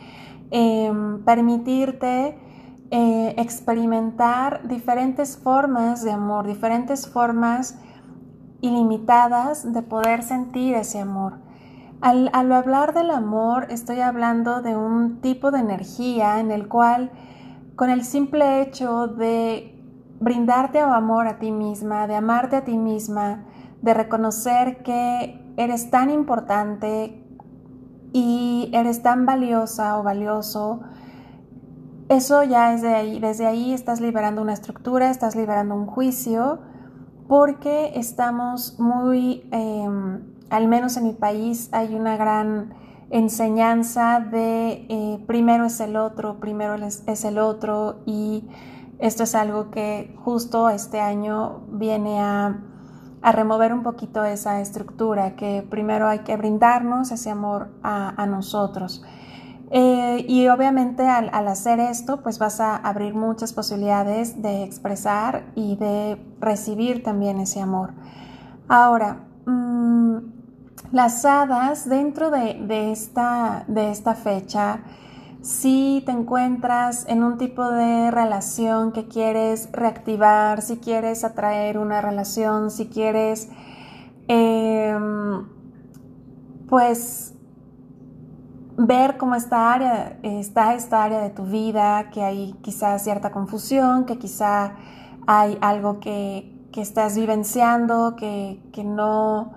em, 0.49 1.23
permitirte 1.25 2.37
eh, 2.89 3.35
experimentar 3.37 4.67
diferentes 4.67 5.37
formas 5.37 6.03
de 6.03 6.11
amor, 6.11 6.47
diferentes 6.47 7.07
formas 7.07 7.77
ilimitadas 8.61 9.71
de 9.73 9.81
poder 9.81 10.23
sentir 10.23 10.75
ese 10.75 10.99
amor. 10.99 11.50
Al, 12.01 12.31
hablar 12.33 12.95
del 12.95 13.11
amor 13.11 13.67
estoy 13.69 13.99
hablando 13.99 14.63
de 14.63 14.75
un 14.75 15.21
tipo 15.21 15.51
de 15.51 15.59
energía 15.59 16.39
en 16.39 16.49
el 16.49 16.67
cual 16.67 17.11
con 17.75 17.91
el 17.91 18.03
simple 18.03 18.63
hecho 18.63 19.07
de 19.07 19.79
brindarte 20.19 20.79
amor 20.79 21.27
a 21.27 21.37
ti 21.37 21.51
misma, 21.51 22.07
de 22.07 22.15
amarte 22.15 22.55
a 22.55 22.63
ti 22.63 22.75
misma, 22.75 23.45
de 23.83 23.93
reconocer 23.93 24.81
que 24.81 25.53
eres 25.57 25.91
tan 25.91 26.09
importante 26.09 27.23
y 28.13 28.71
eres 28.73 29.03
tan 29.03 29.27
valiosa 29.27 29.99
o 29.99 30.03
valioso, 30.03 30.81
eso 32.09 32.43
ya 32.43 32.73
es 32.73 32.81
de 32.81 32.95
ahí, 32.95 33.19
desde 33.19 33.45
ahí 33.45 33.73
estás 33.73 34.01
liberando 34.01 34.41
una 34.41 34.53
estructura, 34.53 35.11
estás 35.11 35.35
liberando 35.35 35.75
un 35.75 35.85
juicio 35.85 36.59
porque 37.27 37.93
estamos 37.95 38.79
muy, 38.79 39.47
em, 39.51 40.30
al 40.51 40.67
menos 40.67 40.97
en 40.97 41.05
mi 41.05 41.13
país 41.13 41.69
hay 41.71 41.95
una 41.95 42.17
gran 42.17 42.75
enseñanza 43.09 44.19
de 44.19 44.85
eh, 44.87 45.23
primero 45.25 45.65
es 45.65 45.79
el 45.79 45.95
otro, 45.95 46.39
primero 46.39 46.75
es, 46.75 47.25
el 47.25 47.39
otro 47.39 48.01
y 48.05 48.47
esto 48.99 49.23
es 49.23 49.33
algo 49.33 49.71
que 49.71 50.15
justo 50.23 50.69
este 50.69 51.01
año 51.01 51.61
viene 51.71 52.19
a 52.21 52.61
remover 53.23 53.73
un 53.73 53.81
poquito 53.81 54.23
esa 54.23 54.61
estructura, 54.61 55.35
que 55.35 55.65
primero 55.67 56.07
hay 56.07 56.19
que 56.19 56.37
brindarnos 56.37 57.11
ese 57.11 57.31
amor 57.31 57.69
a 57.81 58.25
nosotros. 58.27 59.03
Eh, 59.73 60.25
y 60.27 60.49
obviamente 60.49 61.07
al, 61.07 61.47
hacer 61.47 61.79
esto, 61.79 62.21
pues 62.21 62.39
vas 62.39 62.59
a 62.59 62.75
abrir 62.75 63.15
muchas 63.15 63.53
posibilidades 63.53 64.41
de 64.41 64.63
expresar 64.63 65.45
y 65.55 65.77
de 65.77 66.21
recibir 66.41 67.03
también 67.03 67.39
ese 67.39 67.61
amor. 67.61 67.93
Ahora, 68.67 69.23
las 70.91 71.25
hadas 71.25 71.87
dentro 71.87 72.31
de, 72.31 72.91
esta, 72.91 73.65
de 73.67 73.91
esta 73.91 74.15
fecha, 74.15 74.81
si 75.41 76.03
te 76.05 76.11
encuentras 76.11 77.05
en 77.07 77.23
un 77.23 77.37
tipo 77.37 77.67
de 77.69 78.11
relación 78.11 78.91
que 78.91 79.07
quieres 79.07 79.69
reactivar, 79.71 80.61
si 80.61 80.77
quieres 80.77 81.23
atraer 81.23 81.77
una 81.77 82.01
relación, 82.01 82.69
si 82.69 82.87
quieres, 82.87 83.49
em, 84.27 85.47
pues 86.67 87.33
ver 88.77 89.17
cómo 89.17 89.35
esta 89.35 89.73
área, 89.73 90.19
está 90.23 90.73
esta 90.73 91.03
área 91.03 91.21
de 91.21 91.29
tu 91.29 91.45
vida, 91.45 92.09
que 92.11 92.23
hay 92.23 92.53
quizás 92.61 93.03
cierta 93.03 93.31
confusión, 93.31 94.05
que 94.05 94.17
quizá 94.17 94.75
hay 95.27 95.57
algo 95.61 95.99
que, 95.99 96.49
estás 96.75 97.15
vivenciando, 97.15 98.15
que, 98.15 98.83
no, 98.83 99.53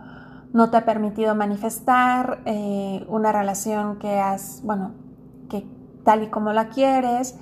no, 0.55 0.71
te 0.71 0.77
ha 0.77 0.85
permitido 0.85 1.35
manifestar, 1.35 2.41
eh, 2.45 3.05
una 3.09 3.33
relación 3.33 3.99
que 3.99 4.21
has, 4.21 4.61
bueno, 4.63 4.93
que 5.51 5.67
tal 6.05 6.23
y 6.23 6.29
como 6.29 6.53
la 6.53 6.69
quieres, 6.69 7.37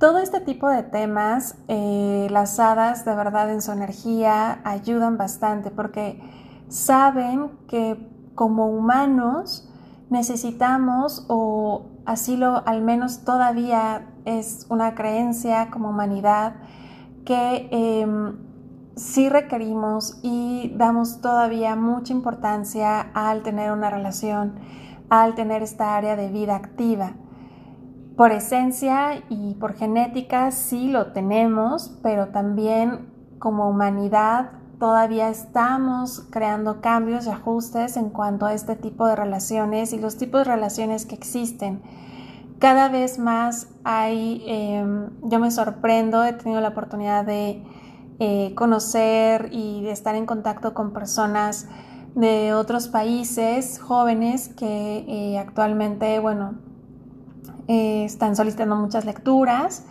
todo 0.00 0.18
este 0.18 0.40
tipo 0.40 0.68
de 0.68 0.82
temas, 0.82 1.56
eh, 1.68 2.26
las 2.30 2.58
hadas 2.58 3.04
de 3.04 3.14
verdad 3.14 3.50
en 3.52 3.62
su 3.62 3.70
energía 3.70 4.60
ayudan 4.64 5.16
bastante 5.16 5.70
porque 5.70 6.20
saben 6.68 7.52
que 7.68 7.96
como 8.34 8.66
humanos 8.66 9.72
necesitamos, 10.10 11.26
o 11.28 11.86
así 12.06 12.36
lo 12.36 12.66
al 12.66 12.82
menos 12.82 13.24
todavía 13.24 14.08
es 14.24 14.66
una 14.68 14.96
creencia 14.96 15.70
como 15.70 15.90
humanidad, 15.90 16.56
que 17.24 17.68
eh, 17.70 18.06
sí 18.98 19.28
requerimos 19.28 20.18
y 20.22 20.72
damos 20.76 21.20
todavía 21.20 21.76
mucha 21.76 22.12
importancia 22.12 23.00
al 23.14 23.42
tener 23.42 23.70
una 23.70 23.90
relación, 23.90 24.56
al 25.08 25.34
tener 25.34 25.62
esta 25.62 25.96
área 25.96 26.16
de 26.16 26.28
vida 26.28 26.56
activa. 26.56 27.12
Por 28.16 28.32
esencia 28.32 29.22
y 29.28 29.54
por 29.54 29.74
genética 29.74 30.50
sí 30.50 30.88
lo 30.88 31.12
tenemos, 31.12 31.96
pero 32.02 32.28
también 32.28 33.08
como 33.38 33.70
humanidad 33.70 34.50
todavía 34.80 35.28
estamos 35.28 36.26
creando 36.30 36.80
cambios 36.80 37.26
y 37.26 37.30
ajustes 37.30 37.96
en 37.96 38.10
cuanto 38.10 38.46
a 38.46 38.54
este 38.54 38.74
tipo 38.74 39.06
de 39.06 39.14
relaciones 39.14 39.92
y 39.92 40.00
los 40.00 40.16
tipos 40.16 40.40
de 40.40 40.52
relaciones 40.52 41.06
que 41.06 41.14
existen. 41.14 41.82
Cada 42.58 42.88
vez 42.88 43.20
más 43.20 43.68
hay, 43.84 44.42
em, 44.46 45.10
yo 45.22 45.38
me 45.38 45.52
sorprendo, 45.52 46.24
he 46.24 46.32
tenido 46.32 46.60
la 46.60 46.70
oportunidad 46.70 47.24
de 47.24 47.62
eh, 48.20 48.52
conocer 48.56 49.48
y 49.52 49.86
estar 49.86 50.16
en 50.16 50.26
contacto 50.26 50.74
con 50.74 50.92
personas 50.92 51.68
de 52.16 52.52
otros 52.52 52.88
países 52.88 53.78
jóvenes 53.78 54.48
que 54.48 55.04
eh, 55.06 55.38
actualmente, 55.38 56.18
bueno, 56.18 56.54
eh, 57.68 58.04
están 58.04 58.34
solicitando 58.34 58.74
muchas 58.74 59.04
lecturas. 59.04 59.84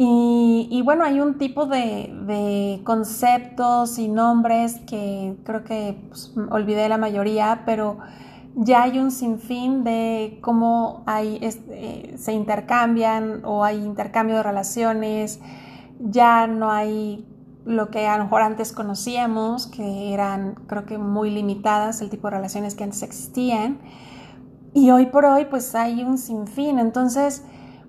Y, 0.00 0.80
bueno, 0.86 1.04
hay 1.04 1.20
un 1.20 1.36
tipo 1.36 1.66
de, 1.66 2.80
conceptos 2.82 3.98
y 3.98 4.08
nombres 4.08 4.80
que 4.86 5.36
creo 5.44 5.64
que 5.64 6.00
pues, 6.08 6.32
olvidé 6.50 6.88
la 6.88 6.96
mayoría, 6.96 7.64
pero 7.66 7.98
ya 8.54 8.84
hay 8.84 8.98
un 8.98 9.10
sinfín 9.10 9.84
de 9.84 10.38
cómo 10.40 11.02
hay, 11.04 11.40
se 12.16 12.32
intercambian 12.32 13.42
o 13.44 13.64
hay 13.64 13.84
intercambio 13.84 14.36
de 14.36 14.42
relaciones, 14.42 15.40
ya 15.98 16.46
no 16.46 16.70
hay 16.70 17.26
lo 17.64 17.90
que 17.90 18.06
a 18.06 18.16
lo 18.16 18.24
mejor 18.24 18.42
antes 18.42 18.72
conocíamos, 18.72 19.66
que 19.66 20.14
eran 20.14 20.54
creo 20.66 20.86
que 20.86 20.96
muy 20.96 21.30
limitadas 21.30 22.00
el 22.00 22.08
tipo 22.08 22.28
de 22.28 22.36
relaciones 22.36 22.74
que 22.74 22.84
antes 22.84 23.02
existían. 23.02 23.78
Y 24.72 24.90
hoy 24.90 25.06
por 25.06 25.24
hoy 25.24 25.44
pues 25.44 25.74
hay 25.74 26.02
un 26.02 26.18
sinfín. 26.18 26.78
Entonces, 26.78 27.44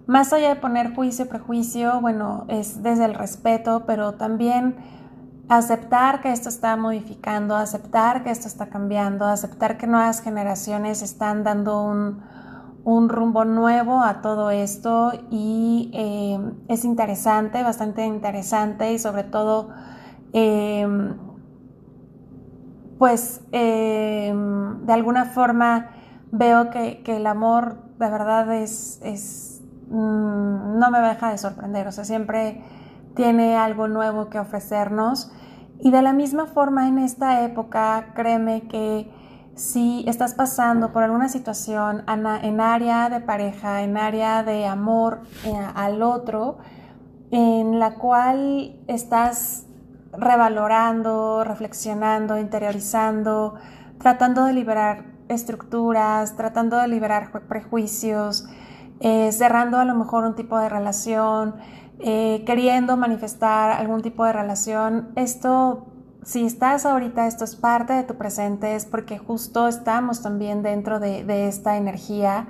más 0.05 0.33
allá 0.33 0.49
de 0.49 0.55
poner 0.55 0.95
juicio, 0.95 1.29
prejuicio, 1.29 2.01
bueno, 2.01 2.45
es 2.49 2.83
desde 2.83 3.05
el 3.05 3.13
respeto, 3.13 3.83
pero 3.85 4.15
también 4.15 4.75
aceptar 5.47 6.21
que 6.21 6.31
esto 6.31 6.49
está 6.49 6.75
modificando, 6.75 7.55
aceptar 7.55 8.23
que 8.23 8.31
esto 8.31 8.47
está 8.47 8.67
cambiando, 8.67 9.25
aceptar 9.25 9.77
que 9.77 9.87
nuevas 9.87 10.21
generaciones 10.21 11.01
están 11.01 11.43
dando 11.43 11.81
un, 11.81 12.21
un 12.83 13.09
rumbo 13.09 13.45
nuevo 13.45 14.01
a 14.01 14.21
todo 14.21 14.51
esto 14.51 15.12
y 15.29 15.91
eh, 15.93 16.39
es 16.67 16.86
interesante, 16.86 17.62
bastante 17.63 18.05
interesante 18.05 18.93
y 18.93 19.00
sobre 19.00 19.24
todo, 19.24 19.69
em, 20.33 21.17
pues 22.98 23.41
em, 23.51 24.86
de 24.86 24.93
alguna 24.93 25.25
forma 25.25 25.91
veo 26.31 26.69
que, 26.69 27.01
el 27.05 27.27
amor 27.27 27.77
de 27.98 28.09
verdad 28.09 28.53
es, 28.53 29.00
es 29.03 29.62
mm, 29.89 30.79
no 30.79 30.91
me 30.91 31.00
deja 31.00 31.31
de 31.31 31.38
sorprender, 31.38 31.88
o 31.88 31.91
sea, 31.91 32.05
siempre 32.05 32.62
tiene 33.15 33.57
algo 33.57 33.88
nuevo 33.88 34.29
que 34.29 34.39
ofrecernos. 34.39 35.31
Y 35.81 35.91
de 35.91 36.01
la 36.01 36.13
misma 36.13 36.45
forma 36.45 36.88
en 36.88 37.00
esta 37.00 37.43
época, 37.43 38.12
créeme 38.13 38.67
que 38.67 39.09
si 39.59 40.05
estás 40.07 40.35
pasando 40.35 40.93
por 40.93 41.03
alguna 41.03 41.27
situación 41.27 42.03
en 42.07 42.61
área 42.61 43.09
de 43.09 43.19
pareja, 43.19 43.83
en 43.83 43.98
área 43.98 44.41
de 44.41 44.65
amor 44.65 45.19
eh, 45.43 45.53
al 45.75 46.01
otro, 46.01 46.59
en 47.29 47.77
la 47.77 47.95
cual 47.95 48.79
estás 48.87 49.65
revalorando, 50.13 51.43
reflexionando, 51.43 52.37
interiorizando, 52.37 53.55
tratando 54.00 54.45
de 54.45 54.53
liberar 54.53 55.03
estructuras, 55.27 56.37
tratando 56.37 56.77
de 56.77 56.87
liberar 56.87 57.29
prejuicios, 57.50 58.48
eh, 59.01 59.33
cerrando 59.33 59.77
a 59.77 59.83
lo 59.83 59.93
mejor 59.93 60.24
un 60.24 60.35
tipo 60.35 60.57
de 60.57 60.69
relación, 60.69 61.55
eh, 62.00 62.43
queriendo 62.45 62.95
manifestar 62.95 63.72
algún 63.72 64.01
tipo 64.03 64.24
de 64.24 64.31
relación, 64.31 65.09
esto 65.17 65.85
si 66.29 66.46
estás 66.46 66.85
ahorita, 66.85 67.25
esto 67.25 67.44
es 67.44 67.55
parte 67.55 67.94
de 67.94 68.03
tu 68.03 68.13
presente, 68.13 68.75
es 68.75 68.85
porque 68.85 69.18
justo 69.18 69.68
estamos 69.68 70.22
también 70.22 70.61
dentro 70.61 71.00
de, 71.00 71.48
esta 71.48 71.75
energía 71.75 72.46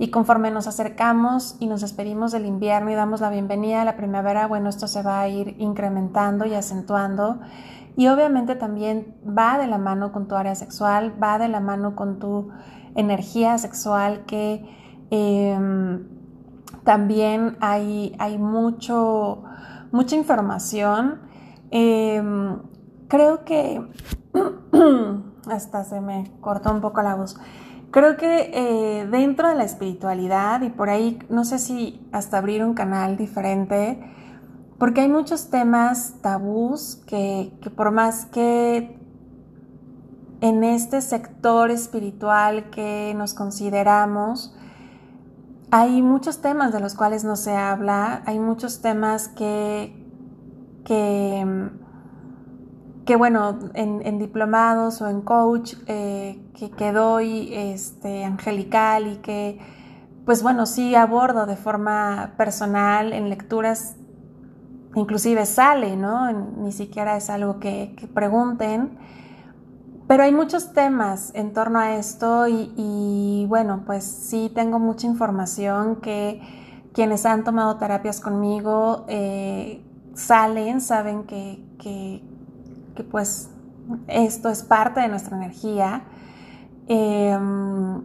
y 0.00 0.10
conforme 0.10 0.50
nos 0.50 0.66
acercamos 0.66 1.56
y 1.60 1.68
nos 1.68 1.82
despedimos 1.82 2.32
del 2.32 2.46
invierno 2.46 2.90
y 2.90 2.96
damos 2.96 3.20
la 3.20 3.30
bienvenida 3.30 3.82
a 3.82 3.84
la 3.84 3.96
primavera, 3.96 4.48
bueno, 4.48 4.68
esto 4.68 4.88
se 4.88 5.04
va 5.04 5.20
a 5.20 5.28
ir 5.28 5.54
incrementando 5.60 6.46
y 6.46 6.54
acentuando. 6.54 7.38
Y 7.96 8.08
obviamente 8.08 8.56
también 8.56 9.14
va 9.24 9.56
de 9.56 9.68
la 9.68 9.78
mano 9.78 10.10
con 10.10 10.26
tu 10.26 10.34
área 10.34 10.56
sexual, 10.56 11.14
va 11.22 11.38
de 11.38 11.46
la 11.46 11.60
mano 11.60 11.94
con 11.94 12.18
tu 12.18 12.48
energía 12.96 13.56
sexual 13.56 14.24
que 14.26 14.68
em, 15.10 16.08
también 16.82 17.56
hay, 17.60 18.16
hay 18.18 18.36
mucho, 18.36 19.44
mucha 19.92 20.16
información. 20.16 21.20
Em, 21.70 22.71
creo 23.12 23.44
que 23.44 23.86
hasta 25.46 25.84
se 25.84 26.00
me 26.00 26.32
cortó 26.40 26.72
un 26.72 26.80
poco 26.80 27.02
la 27.02 27.14
voz. 27.14 27.36
Creo 27.90 28.16
que 28.16 28.50
eh, 28.54 29.06
dentro 29.06 29.50
de 29.50 29.54
la 29.54 29.64
espiritualidad 29.64 30.62
y 30.62 30.70
por 30.70 30.88
ahí, 30.88 31.18
no 31.28 31.44
sé 31.44 31.58
si 31.58 32.08
hasta 32.10 32.38
abrir 32.38 32.64
un 32.64 32.72
canal 32.72 33.18
diferente, 33.18 34.02
porque 34.78 35.02
hay 35.02 35.10
muchos 35.10 35.50
temas 35.50 36.14
tabús 36.22 37.02
que, 37.06 37.52
por 37.76 37.90
más 37.90 38.24
que 38.24 38.98
en 40.40 40.64
este 40.64 41.02
sector 41.02 41.70
espiritual 41.70 42.70
que 42.70 43.12
nos 43.14 43.34
consideramos, 43.34 44.56
hay 45.70 46.00
muchos 46.00 46.40
temas 46.40 46.72
de 46.72 46.80
los 46.80 46.94
cuales 46.94 47.24
no 47.24 47.36
se 47.36 47.54
habla, 47.54 48.22
hay 48.24 48.38
muchos 48.38 48.80
temas 48.80 49.28
que, 49.28 49.94
que 50.86 51.70
que 53.04 53.16
bueno, 53.16 53.58
en, 53.74 54.18
diplomados 54.18 55.02
o 55.02 55.08
en 55.08 55.22
coach 55.22 55.74
eh, 55.86 56.40
que, 56.76 56.92
doy 56.92 57.52
este, 57.52 58.24
angelical 58.24 59.08
y 59.08 59.16
que 59.16 59.58
pues 60.24 60.42
bueno, 60.42 60.66
sí 60.66 60.94
abordo 60.94 61.46
de 61.46 61.56
forma 61.56 62.34
personal 62.36 63.12
en 63.12 63.28
lecturas, 63.28 63.96
inclusive 64.94 65.46
sale, 65.46 65.96
¿no? 65.96 66.30
Ni 66.32 66.70
siquiera 66.70 67.16
es 67.16 67.28
algo 67.28 67.58
que, 67.58 67.96
pregunten, 68.14 68.98
pero 70.06 70.22
hay 70.22 70.32
muchos 70.32 70.72
temas 70.72 71.32
en 71.34 71.52
torno 71.52 71.80
a 71.80 71.96
esto 71.96 72.46
y, 72.46 73.46
bueno, 73.48 73.82
pues 73.84 74.04
sí 74.04 74.50
tengo 74.54 74.78
mucha 74.78 75.06
información 75.06 75.96
que 75.96 76.40
quienes 76.92 77.24
han 77.26 77.42
tomado 77.42 77.78
terapias 77.78 78.20
conmigo 78.20 79.06
eh, 79.08 79.82
salen, 80.14 80.80
saben 80.80 81.24
que, 81.24 81.64
que 81.78 82.22
que 82.94 83.04
pues 83.04 83.50
esto 84.08 84.48
es 84.48 84.62
parte 84.62 85.00
de 85.00 85.08
nuestra 85.08 85.36
energía. 85.36 86.02
Em, 86.88 88.02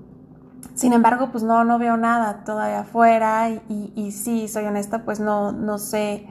sin 0.76 0.94
embargo, 0.94 1.30
pues 1.32 1.44
no, 1.44 1.64
no 1.64 1.80
veo 1.80 1.98
nada 1.98 2.44
todavía 2.44 2.82
afuera 2.82 3.50
y, 3.50 3.92
y, 3.96 4.12
sí, 4.12 4.48
soy 4.48 4.66
honesta, 4.66 5.04
pues 5.04 5.20
no, 5.20 5.52
no 5.52 5.78
sé, 5.78 6.28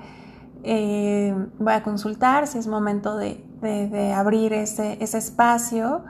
eh, 0.63 1.35
voy 1.59 1.73
a 1.73 1.83
consultar 1.83 2.47
si 2.47 2.59
es 2.59 2.67
momento 2.67 3.17
de, 3.17 3.43
abrir 4.15 4.53
ese, 4.53 4.99
ese, 5.01 5.19
espacio 5.19 6.05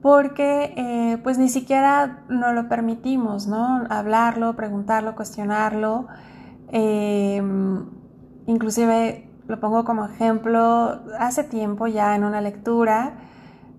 porque 0.00 0.74
eh, 0.76 1.18
pues 1.22 1.38
ni 1.38 1.48
siquiera 1.48 2.24
no 2.28 2.52
lo 2.52 2.68
permitimos, 2.68 3.46
¿no? 3.46 3.84
Hablarlo, 3.88 4.56
preguntarlo, 4.56 5.14
cuestionarlo, 5.14 6.06
em, 6.68 7.86
inclusive 8.46 9.30
lo 9.46 9.60
pongo 9.60 9.84
como 9.84 10.06
ejemplo, 10.06 11.02
hace 11.18 11.44
tiempo 11.44 11.86
ya 11.86 12.14
en 12.16 12.24
una 12.24 12.40
lectura, 12.40 13.14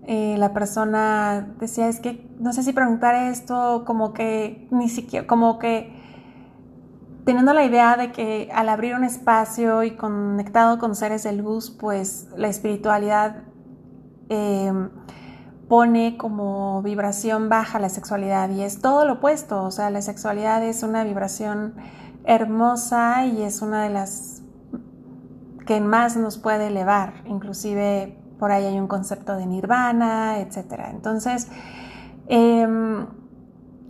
eh, 0.08 0.36
la 0.38 0.52
persona 0.52 1.54
decía, 1.58 1.88
es 1.88 1.98
que 1.98 2.30
no 2.38 2.52
sé 2.52 2.62
si 2.62 2.72
preguntar 2.72 3.14
esto, 3.14 3.84
como 3.84 4.12
que 4.12 4.68
ni 4.70 4.88
siquiera, 4.88 5.26
como 5.26 5.58
que 5.58 5.92
teniendo 7.24 7.52
la 7.52 7.64
idea 7.64 7.96
de 7.96 8.12
que 8.12 8.48
al 8.54 8.68
abrir 8.68 8.94
un 8.94 9.02
espacio 9.02 9.82
y 9.82 9.96
conectado 9.96 10.78
con 10.78 10.94
seres 10.94 11.24
de 11.24 11.32
luz, 11.32 11.70
pues 11.70 12.28
la 12.36 12.46
espiritualidad 12.46 13.42
em, 14.28 14.90
pone 15.68 16.16
como 16.16 16.82
vibración 16.82 17.48
baja 17.48 17.80
la 17.80 17.88
sexualidad 17.88 18.50
y 18.50 18.62
es 18.62 18.80
todo 18.80 19.04
lo 19.04 19.14
opuesto, 19.14 19.64
o 19.64 19.72
sea, 19.72 19.90
la 19.90 20.02
sexualidad 20.02 20.62
es 20.62 20.84
una 20.84 21.02
vibración 21.02 21.74
hermosa 22.24 23.26
y 23.26 23.42
es 23.42 23.60
una 23.60 23.82
de 23.82 23.90
las 23.90 24.35
que 25.66 25.80
más 25.80 26.16
nos 26.16 26.38
puede 26.38 26.68
elevar. 26.68 27.22
Inclusive 27.26 28.16
por 28.38 28.52
ahí 28.52 28.64
hay 28.64 28.78
un 28.78 28.86
concepto 28.86 29.36
de 29.36 29.46
nirvana, 29.46 30.38
etc. 30.40 30.88
Entonces, 30.90 31.48
em, 32.28 33.06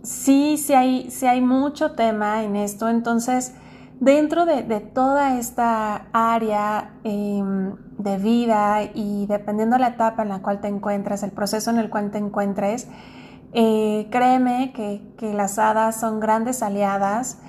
sí, 0.03 0.57
sí 0.57 0.73
hay, 0.73 1.11
sí 1.11 1.25
hay 1.27 1.41
mucho 1.41 1.93
tema 1.93 2.43
en 2.43 2.55
esto. 2.55 2.89
Entonces, 2.89 3.53
dentro 3.99 4.45
de, 4.45 4.63
toda 4.79 5.37
esta 5.37 6.07
área 6.13 6.93
em, 7.03 7.75
de 7.97 8.17
vida 8.17 8.83
y 8.93 9.25
dependiendo 9.27 9.75
de 9.75 9.81
la 9.81 9.89
etapa 9.89 10.23
en 10.23 10.29
la 10.29 10.41
cual 10.41 10.61
te 10.61 10.67
encuentres, 10.67 11.23
el 11.23 11.31
proceso 11.31 11.69
en 11.71 11.77
el 11.77 11.89
cual 11.89 12.11
te 12.11 12.17
encuentres, 12.17 12.87
eh, 13.53 14.07
créeme 14.11 14.71
que, 14.73 15.13
que, 15.17 15.33
las 15.33 15.57
hadas 15.57 15.99
son 15.99 16.19
grandes 16.19 16.61
aliadas. 16.61 17.39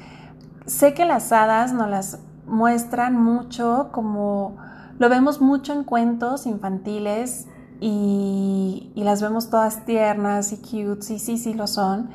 Sé 0.67 0.95
que 0.95 1.05
las 1.05 1.33
hadas 1.33 1.73
nos 1.73 1.89
las 1.89 2.21
muestran 2.49 3.17
mucho 3.17 3.91
como 3.93 4.57
lo 4.99 5.09
vemos 5.09 5.41
mucho 5.41 5.73
en 5.73 5.85
cuentos 5.85 6.47
infantiles 6.47 7.47
y, 7.81 8.93
las 8.97 9.23
vemos 9.23 9.49
todas 9.49 9.85
tiernas 9.87 10.53
y 10.53 10.57
cute, 10.57 11.15
y 11.15 11.19
sí, 11.19 11.39
sí 11.39 11.55
lo 11.55 11.67
son 11.67 12.11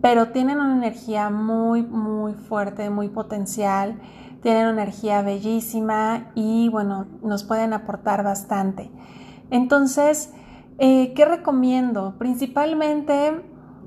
pero 0.00 0.28
tienen 0.28 0.58
una 0.60 0.76
energía 0.76 1.30
muy, 1.30 1.82
muy 1.82 2.32
fuerte, 2.32 2.88
muy 2.90 3.08
potencial, 3.08 4.00
tienen 4.42 4.68
una 4.68 4.82
energía 4.82 5.22
bellísima 5.22 6.30
y 6.34 6.68
bueno, 6.70 7.06
nos 7.22 7.44
pueden 7.44 7.74
aportar 7.74 8.24
bastante. 8.24 8.90
Entonces, 9.50 10.32
eh, 10.78 11.12
¿qué 11.14 11.24
recomiendo? 11.26 12.14
Principalmente 12.18 13.42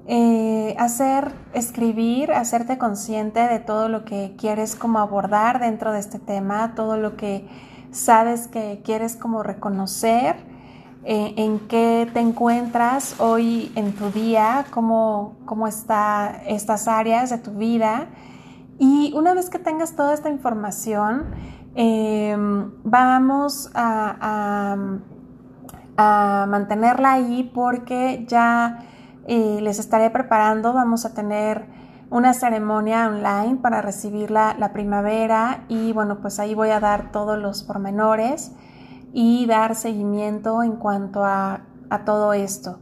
eh, 0.08 0.76
hacer, 0.78 1.32
escribir, 1.54 2.32
hacerte 2.32 2.78
consciente 2.78 3.40
de 3.40 3.60
todo 3.60 3.90
lo 3.90 4.04
que 4.06 4.36
quieres 4.38 4.76
como 4.76 5.00
abordar 5.00 5.60
dentro 5.60 5.92
de 5.92 6.00
este 6.00 6.20
tema, 6.20 6.74
todo 6.76 6.98
lo 6.98 7.16
que 7.16 7.48
sabes 7.92 8.48
que 8.48 8.82
quieres 8.84 9.16
como 9.16 9.44
reconocer 9.44 10.36
eh, 11.06 11.34
en 11.36 11.60
qué 11.68 12.10
te 12.14 12.22
encuentras 12.22 13.20
hoy 13.20 13.74
en 13.76 13.94
tu 13.94 14.10
día, 14.10 14.66
cómo, 14.72 15.36
cómo 15.46 15.68
están 15.68 16.38
estas 16.48 16.88
áreas 16.88 17.30
de 17.30 17.40
tu 17.40 17.52
vida. 17.52 18.08
Y 18.80 19.14
una 19.14 19.34
vez 19.34 19.50
que 19.50 19.60
tengas 19.60 19.96
toda 19.96 20.14
esta 20.14 20.30
información, 20.30 21.26
em, 21.76 22.72
vamos 22.84 23.70
a, 23.74 24.76
mantenerla 25.96 27.14
ahí 27.14 27.52
porque 27.54 28.26
ya 28.28 28.80
eh, 29.28 29.60
les 29.62 29.80
estaré 29.80 30.10
preparando, 30.10 30.74
vamos 30.74 31.06
a 31.06 31.14
tener 31.14 31.66
una 32.10 32.34
ceremonia 32.34 33.08
online 33.08 33.58
para 33.62 33.82
recibir 33.82 34.32
la, 34.32 34.56
la 34.58 34.74
primavera 34.74 35.64
y 35.68 35.94
bueno, 35.94 36.20
pues 36.20 36.40
ahí 36.40 36.54
voy 36.54 36.70
a 36.70 36.80
dar 36.80 37.12
todos 37.12 37.40
los 37.40 37.64
pormenores 37.64 38.52
y 39.14 39.46
dar 39.46 39.76
seguimiento 39.76 40.64
en 40.64 40.74
cuanto 40.74 41.24
a, 41.24 41.62
todo 42.06 42.34
esto. 42.34 42.80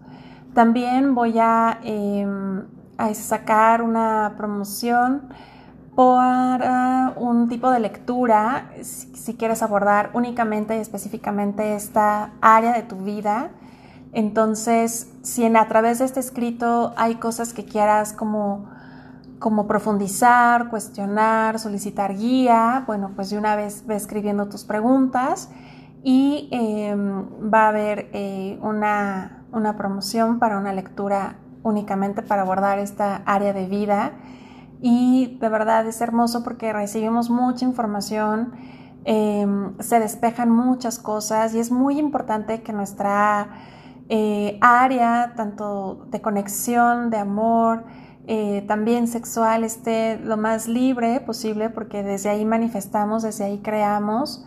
También 0.53 1.13
voy 1.13 1.37
em, 1.83 2.63
a, 2.97 3.13
sacar 3.13 3.81
una 3.81 4.35
promoción 4.37 5.23
para 5.95 7.13
un 7.17 7.49
tipo 7.49 7.69
de 7.69 7.81
lectura, 7.81 8.69
si, 8.81 9.35
quieres 9.35 9.61
abordar 9.61 10.11
únicamente 10.13 10.77
y 10.77 10.79
específicamente 10.79 11.75
esta 11.75 12.31
área 12.39 12.71
de 12.71 12.83
tu 12.83 12.95
vida. 12.95 13.49
Entonces, 14.13 15.11
si 15.21 15.45
en, 15.45 15.55
a 15.55 15.67
través 15.67 15.99
de 15.99 16.05
este 16.05 16.19
escrito 16.19 16.93
hay 16.97 17.15
cosas 17.15 17.53
que 17.53 17.63
quieras 17.65 18.11
como, 18.11 18.69
como 19.39 19.67
profundizar, 19.67 20.69
cuestionar, 20.69 21.59
solicitar 21.59 22.15
guía, 22.15 22.83
bueno, 22.87 23.11
pues 23.15 23.29
de 23.29 23.37
una 23.37 23.55
vez 23.55 23.85
ve 23.87 23.95
escribiendo 23.95 24.49
tus 24.49 24.65
preguntas 24.65 25.49
y 26.03 26.49
em, 26.51 27.25
va 27.53 27.65
a 27.65 27.67
haber 27.69 28.09
eh, 28.11 28.59
una, 28.61 29.45
una, 29.53 29.77
promoción 29.77 30.39
para 30.39 30.57
una 30.57 30.73
lectura 30.73 31.37
únicamente 31.63 32.21
para 32.21 32.41
abordar 32.41 32.79
esta 32.79 33.17
área 33.25 33.53
de 33.53 33.67
vida. 33.67 34.13
Y 34.81 35.37
de 35.39 35.47
verdad 35.47 35.85
es 35.85 36.01
hermoso 36.01 36.43
porque 36.43 36.73
recibimos 36.73 37.29
mucha 37.29 37.65
información, 37.65 38.53
em, 39.05 39.77
se 39.79 39.99
despejan 39.99 40.49
muchas 40.49 40.99
cosas 40.99 41.53
y 41.53 41.59
es 41.59 41.71
muy 41.71 41.99
importante 41.99 42.61
que 42.63 42.73
nuestra 42.73 43.47
eh, 44.09 44.57
área, 44.61 45.33
tanto 45.35 46.05
de 46.09 46.21
conexión, 46.21 47.09
de 47.09 47.17
amor, 47.17 47.83
eh, 48.27 48.63
también 48.67 49.07
sexual, 49.07 49.63
esté 49.63 50.19
lo 50.19 50.37
más 50.37 50.67
libre 50.67 51.19
posible 51.21 51.69
porque 51.69 52.03
desde 52.03 52.29
ahí 52.29 52.45
manifestamos, 52.45 53.23
desde 53.23 53.45
ahí 53.45 53.59
creamos. 53.59 54.45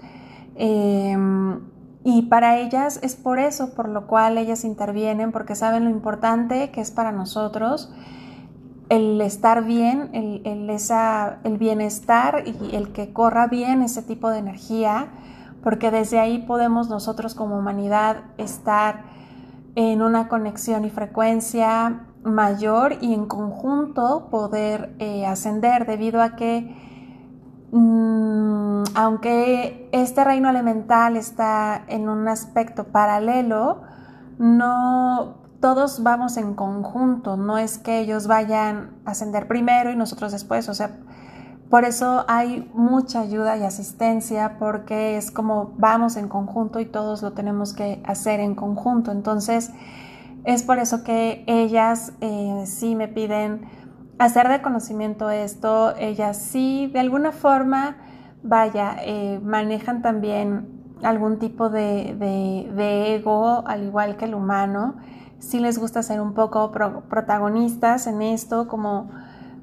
Em, 0.57 1.61
y 2.05 2.23
para 2.23 2.59
ellas 2.59 3.01
es 3.03 3.17
por 3.17 3.39
eso, 3.39 3.75
por 3.75 3.89
lo 3.89 4.07
cual 4.07 4.39
ellas 4.39 4.65
intervienen, 4.65 5.33
porque 5.33 5.55
saben 5.55 5.85
lo 5.85 5.91
importante 5.91 6.71
que 6.71 6.81
es 6.81 6.91
para 6.91 7.13
nosotros 7.13 7.93
el 8.89 9.21
estar 9.21 9.65
bien, 9.65 10.11
el, 10.13 10.43
el, 10.45 10.71
el 11.45 11.59
bienestar 11.59 12.45
y 12.47 12.77
el 12.77 12.93
que 12.93 13.13
corra 13.13 13.47
bien 13.47 13.83
ese 13.83 14.03
tipo 14.03 14.31
de 14.31 14.39
energía, 14.39 15.09
porque 15.63 15.91
desde 15.91 16.21
ahí 16.21 16.39
podemos 16.39 16.89
nosotros 16.89 17.35
como 17.35 17.59
humanidad 17.59 18.25
estar 18.37 19.05
en 19.77 20.03
una 20.03 20.29
conexión 20.29 20.85
y 20.85 20.91
frecuencia 20.91 22.07
mayor 22.23 22.97
y 23.01 23.13
en 23.13 23.27
conjunto 23.27 24.29
poder 24.31 24.95
eh, 24.99 25.27
ascender 25.27 25.87
debido 25.87 26.23
a 26.23 26.37
que 26.37 26.75
Mm, 27.77 28.85
aunque 28.95 29.89
este 29.91 30.23
reino 30.23 30.49
elemental 30.49 31.17
está 31.17 31.83
en 31.89 32.09
un 32.09 32.29
aspecto 32.29 32.85
paralelo, 32.85 33.83
no 34.39 35.39
todos 35.61 36.05
vamos 36.05 36.37
en 36.37 36.55
conjunto, 36.55 37.37
no 37.37 37.59
es 37.59 37.79
que 37.79 37.99
ellos 37.99 38.29
vayan 38.29 38.93
a 39.05 39.11
ascender 39.11 39.49
primero 39.49 39.91
y 39.91 39.97
nosotros 39.97 40.31
después, 40.31 40.69
o 40.69 40.75
sea, 40.75 40.99
por 41.71 41.85
eso 41.85 42.25
hay 42.29 42.71
mucha 42.75 43.21
ayuda 43.21 43.57
y 43.57 43.65
asistencia 43.65 44.57
porque 44.59 45.17
es 45.17 45.31
como 45.31 45.73
vamos 45.79 46.17
en 46.17 46.29
conjunto 46.29 46.81
y 46.81 46.87
todos 46.87 47.23
lo 47.23 47.33
tenemos 47.33 47.73
que 47.73 48.03
hacer 48.05 48.41
en 48.41 48.55
conjunto. 48.55 49.11
Entonces, 49.11 49.71
es 50.45 50.63
por 50.63 50.79
eso 50.79 51.03
que 51.05 51.43
ellas 51.47 52.13
eh, 52.21 52.65
sí 52.67 52.95
me 52.95 53.09
piden 53.09 53.67
hacer 54.19 54.49
de 54.49 54.63
conocimiento 54.63 55.31
esto, 55.31 55.95
ellas 55.97 56.37
sí, 56.37 56.91
de 56.93 57.01
alguna 57.01 57.33
forma, 57.33 57.97
vaya, 58.43 58.97
eh, 59.01 59.41
manejan 59.43 60.03
también 60.03 60.97
algún 61.03 61.39
tipo 61.39 61.71
de, 61.71 63.17
ego, 63.17 63.67
al 63.67 63.85
igual 63.85 64.17
que 64.17 64.27
el 64.27 64.35
humano. 64.35 64.97
Sí 65.39 65.61
les 65.61 65.79
gusta 65.79 66.03
ser 66.03 66.21
un 66.21 66.35
poco 66.35 66.73
protagonistas 66.73 68.07
en 68.07 68.23
esto, 68.23 68.69
como 68.69 69.11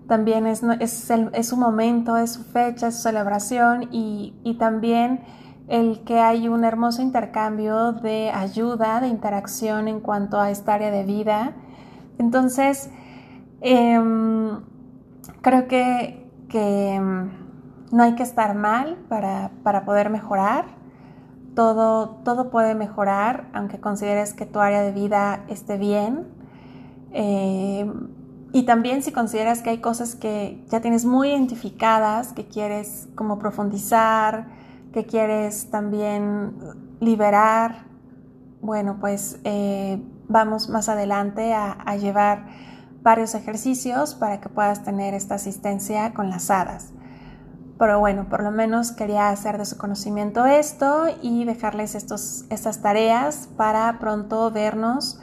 también 0.08 0.48
es, 0.48 0.64
es, 0.80 1.48
su 1.48 1.58
momento, 1.58 2.18
es 2.18 2.34
su 2.34 2.44
fecha, 2.44 2.88
es 2.88 2.96
su 2.96 3.04
celebración 3.04 3.90
y, 3.92 4.34
y 4.44 4.56
también 4.56 5.22
el 5.68 6.04
que 6.04 6.20
hay 6.20 6.48
un 6.48 6.64
hermoso 6.64 7.02
intercambio 7.02 7.94
de 7.94 8.30
ayuda, 8.32 9.00
de 9.00 9.08
interacción 9.08 9.88
en 9.88 10.00
cuanto 10.02 10.40
a 10.40 10.52
esta 10.52 10.74
área 10.74 10.92
de 10.92 11.04
vida. 11.04 11.54
Entonces, 12.18 12.90
Em, 13.62 14.60
creo 15.42 15.68
que, 15.68 16.28
em, 16.54 17.30
no 17.92 18.04
hay 18.04 18.16
que 18.16 18.24
estar 18.24 18.56
mal 18.56 18.98
para, 19.08 19.52
poder 19.86 20.10
mejorar. 20.10 20.66
Todo, 21.56 22.22
todo, 22.24 22.50
puede 22.50 22.76
mejorar, 22.76 23.50
aunque 23.54 23.80
consideres 23.80 24.34
que 24.34 24.46
tu 24.46 24.60
área 24.60 24.82
de 24.82 24.92
vida 24.92 25.44
esté 25.48 25.78
bien. 25.78 26.28
Em, 27.12 28.10
y 28.54 28.64
también 28.64 29.04
si 29.04 29.12
consideras 29.12 29.62
que 29.62 29.70
hay 29.70 29.78
cosas 29.80 30.16
que 30.16 30.64
ya 30.70 30.82
tienes 30.82 31.06
muy 31.06 31.30
identificadas, 31.30 32.34
que 32.34 32.48
quieres 32.48 33.08
como 33.16 33.40
profundizar, 33.40 34.48
que 34.94 35.06
quieres 35.06 35.70
también 35.72 36.54
liberar, 37.00 37.86
bueno, 38.62 38.98
pues 39.00 39.40
eh, 39.44 40.02
vamos 40.28 40.70
más 40.70 40.90
adelante 40.90 41.54
a 41.54 41.96
llevar 41.98 42.46
varios 43.02 43.36
ejercicios 43.36 44.16
para 44.16 44.40
que 44.40 44.50
puedas 44.50 44.84
tener 44.84 45.14
esta 45.14 45.36
asistencia 45.36 46.14
con 46.14 46.30
las 46.30 46.52
hadas. 46.52 46.94
Pero 47.82 48.00
bueno, 48.00 48.30
por 48.30 48.44
lo 48.44 48.52
menos 48.52 48.92
quería 48.92 49.30
hacer 49.30 49.58
de 49.58 49.66
su 49.66 49.76
conocimiento 49.76 50.46
esto 50.46 51.06
y 51.22 51.46
dejarles 51.46 51.96
estos, 51.96 52.46
estas 52.52 52.84
tareas 52.84 53.50
para 53.58 53.98
pronto 53.98 54.52
vernos 54.52 55.20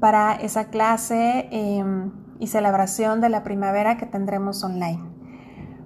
para 0.00 0.34
esa 0.36 0.68
clase 0.68 1.48
em, 1.50 2.10
y 2.38 2.48
celebración 2.48 3.20
de 3.20 3.28
la 3.28 3.42
primavera 3.42 3.96
que 3.96 4.06
tendremos 4.06 4.62
online. 4.64 5.18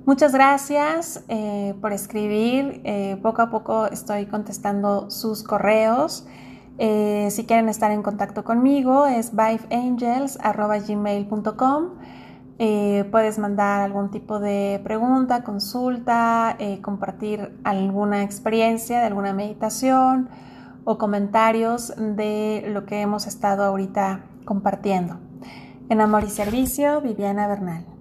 Muchas 0.04 0.32
gracias 0.32 1.22
eh, 1.28 1.76
por 1.80 1.92
escribir. 1.92 2.80
Eh, 2.84 3.20
poco 3.22 3.42
a 3.42 3.50
poco 3.50 3.86
estoy 3.86 4.26
contestando 4.26 5.12
sus 5.12 5.44
correos. 5.44 6.26
Eh, 6.78 7.28
si 7.30 7.46
quieren 7.46 7.68
estar 7.68 7.92
en 7.92 8.02
contacto 8.02 8.42
conmigo 8.42 9.06
es 9.06 9.30
vibangels.gmail.com 9.32 11.90
Eh, 12.58 13.08
puedes 13.10 13.38
mandar 13.38 13.80
algún 13.82 14.10
tipo 14.10 14.38
de 14.38 14.80
pregunta, 14.84 15.42
consulta, 15.42 16.56
compartir 16.82 17.58
alguna 17.64 18.22
experiencia 18.22 19.00
de 19.00 19.06
alguna 19.06 19.32
meditación 19.32 20.28
o 20.84 20.98
comentarios 20.98 21.94
de 21.96 22.64
lo 22.68 22.84
que 22.86 23.00
hemos 23.00 23.26
estado 23.26 23.64
ahorita 23.64 24.26
compartiendo. 24.44 25.31
En 25.92 26.00
Amor 26.00 26.24
y 26.24 26.30
Servicio, 26.30 27.02
Viviana 27.02 27.46
Bernal. 27.46 27.91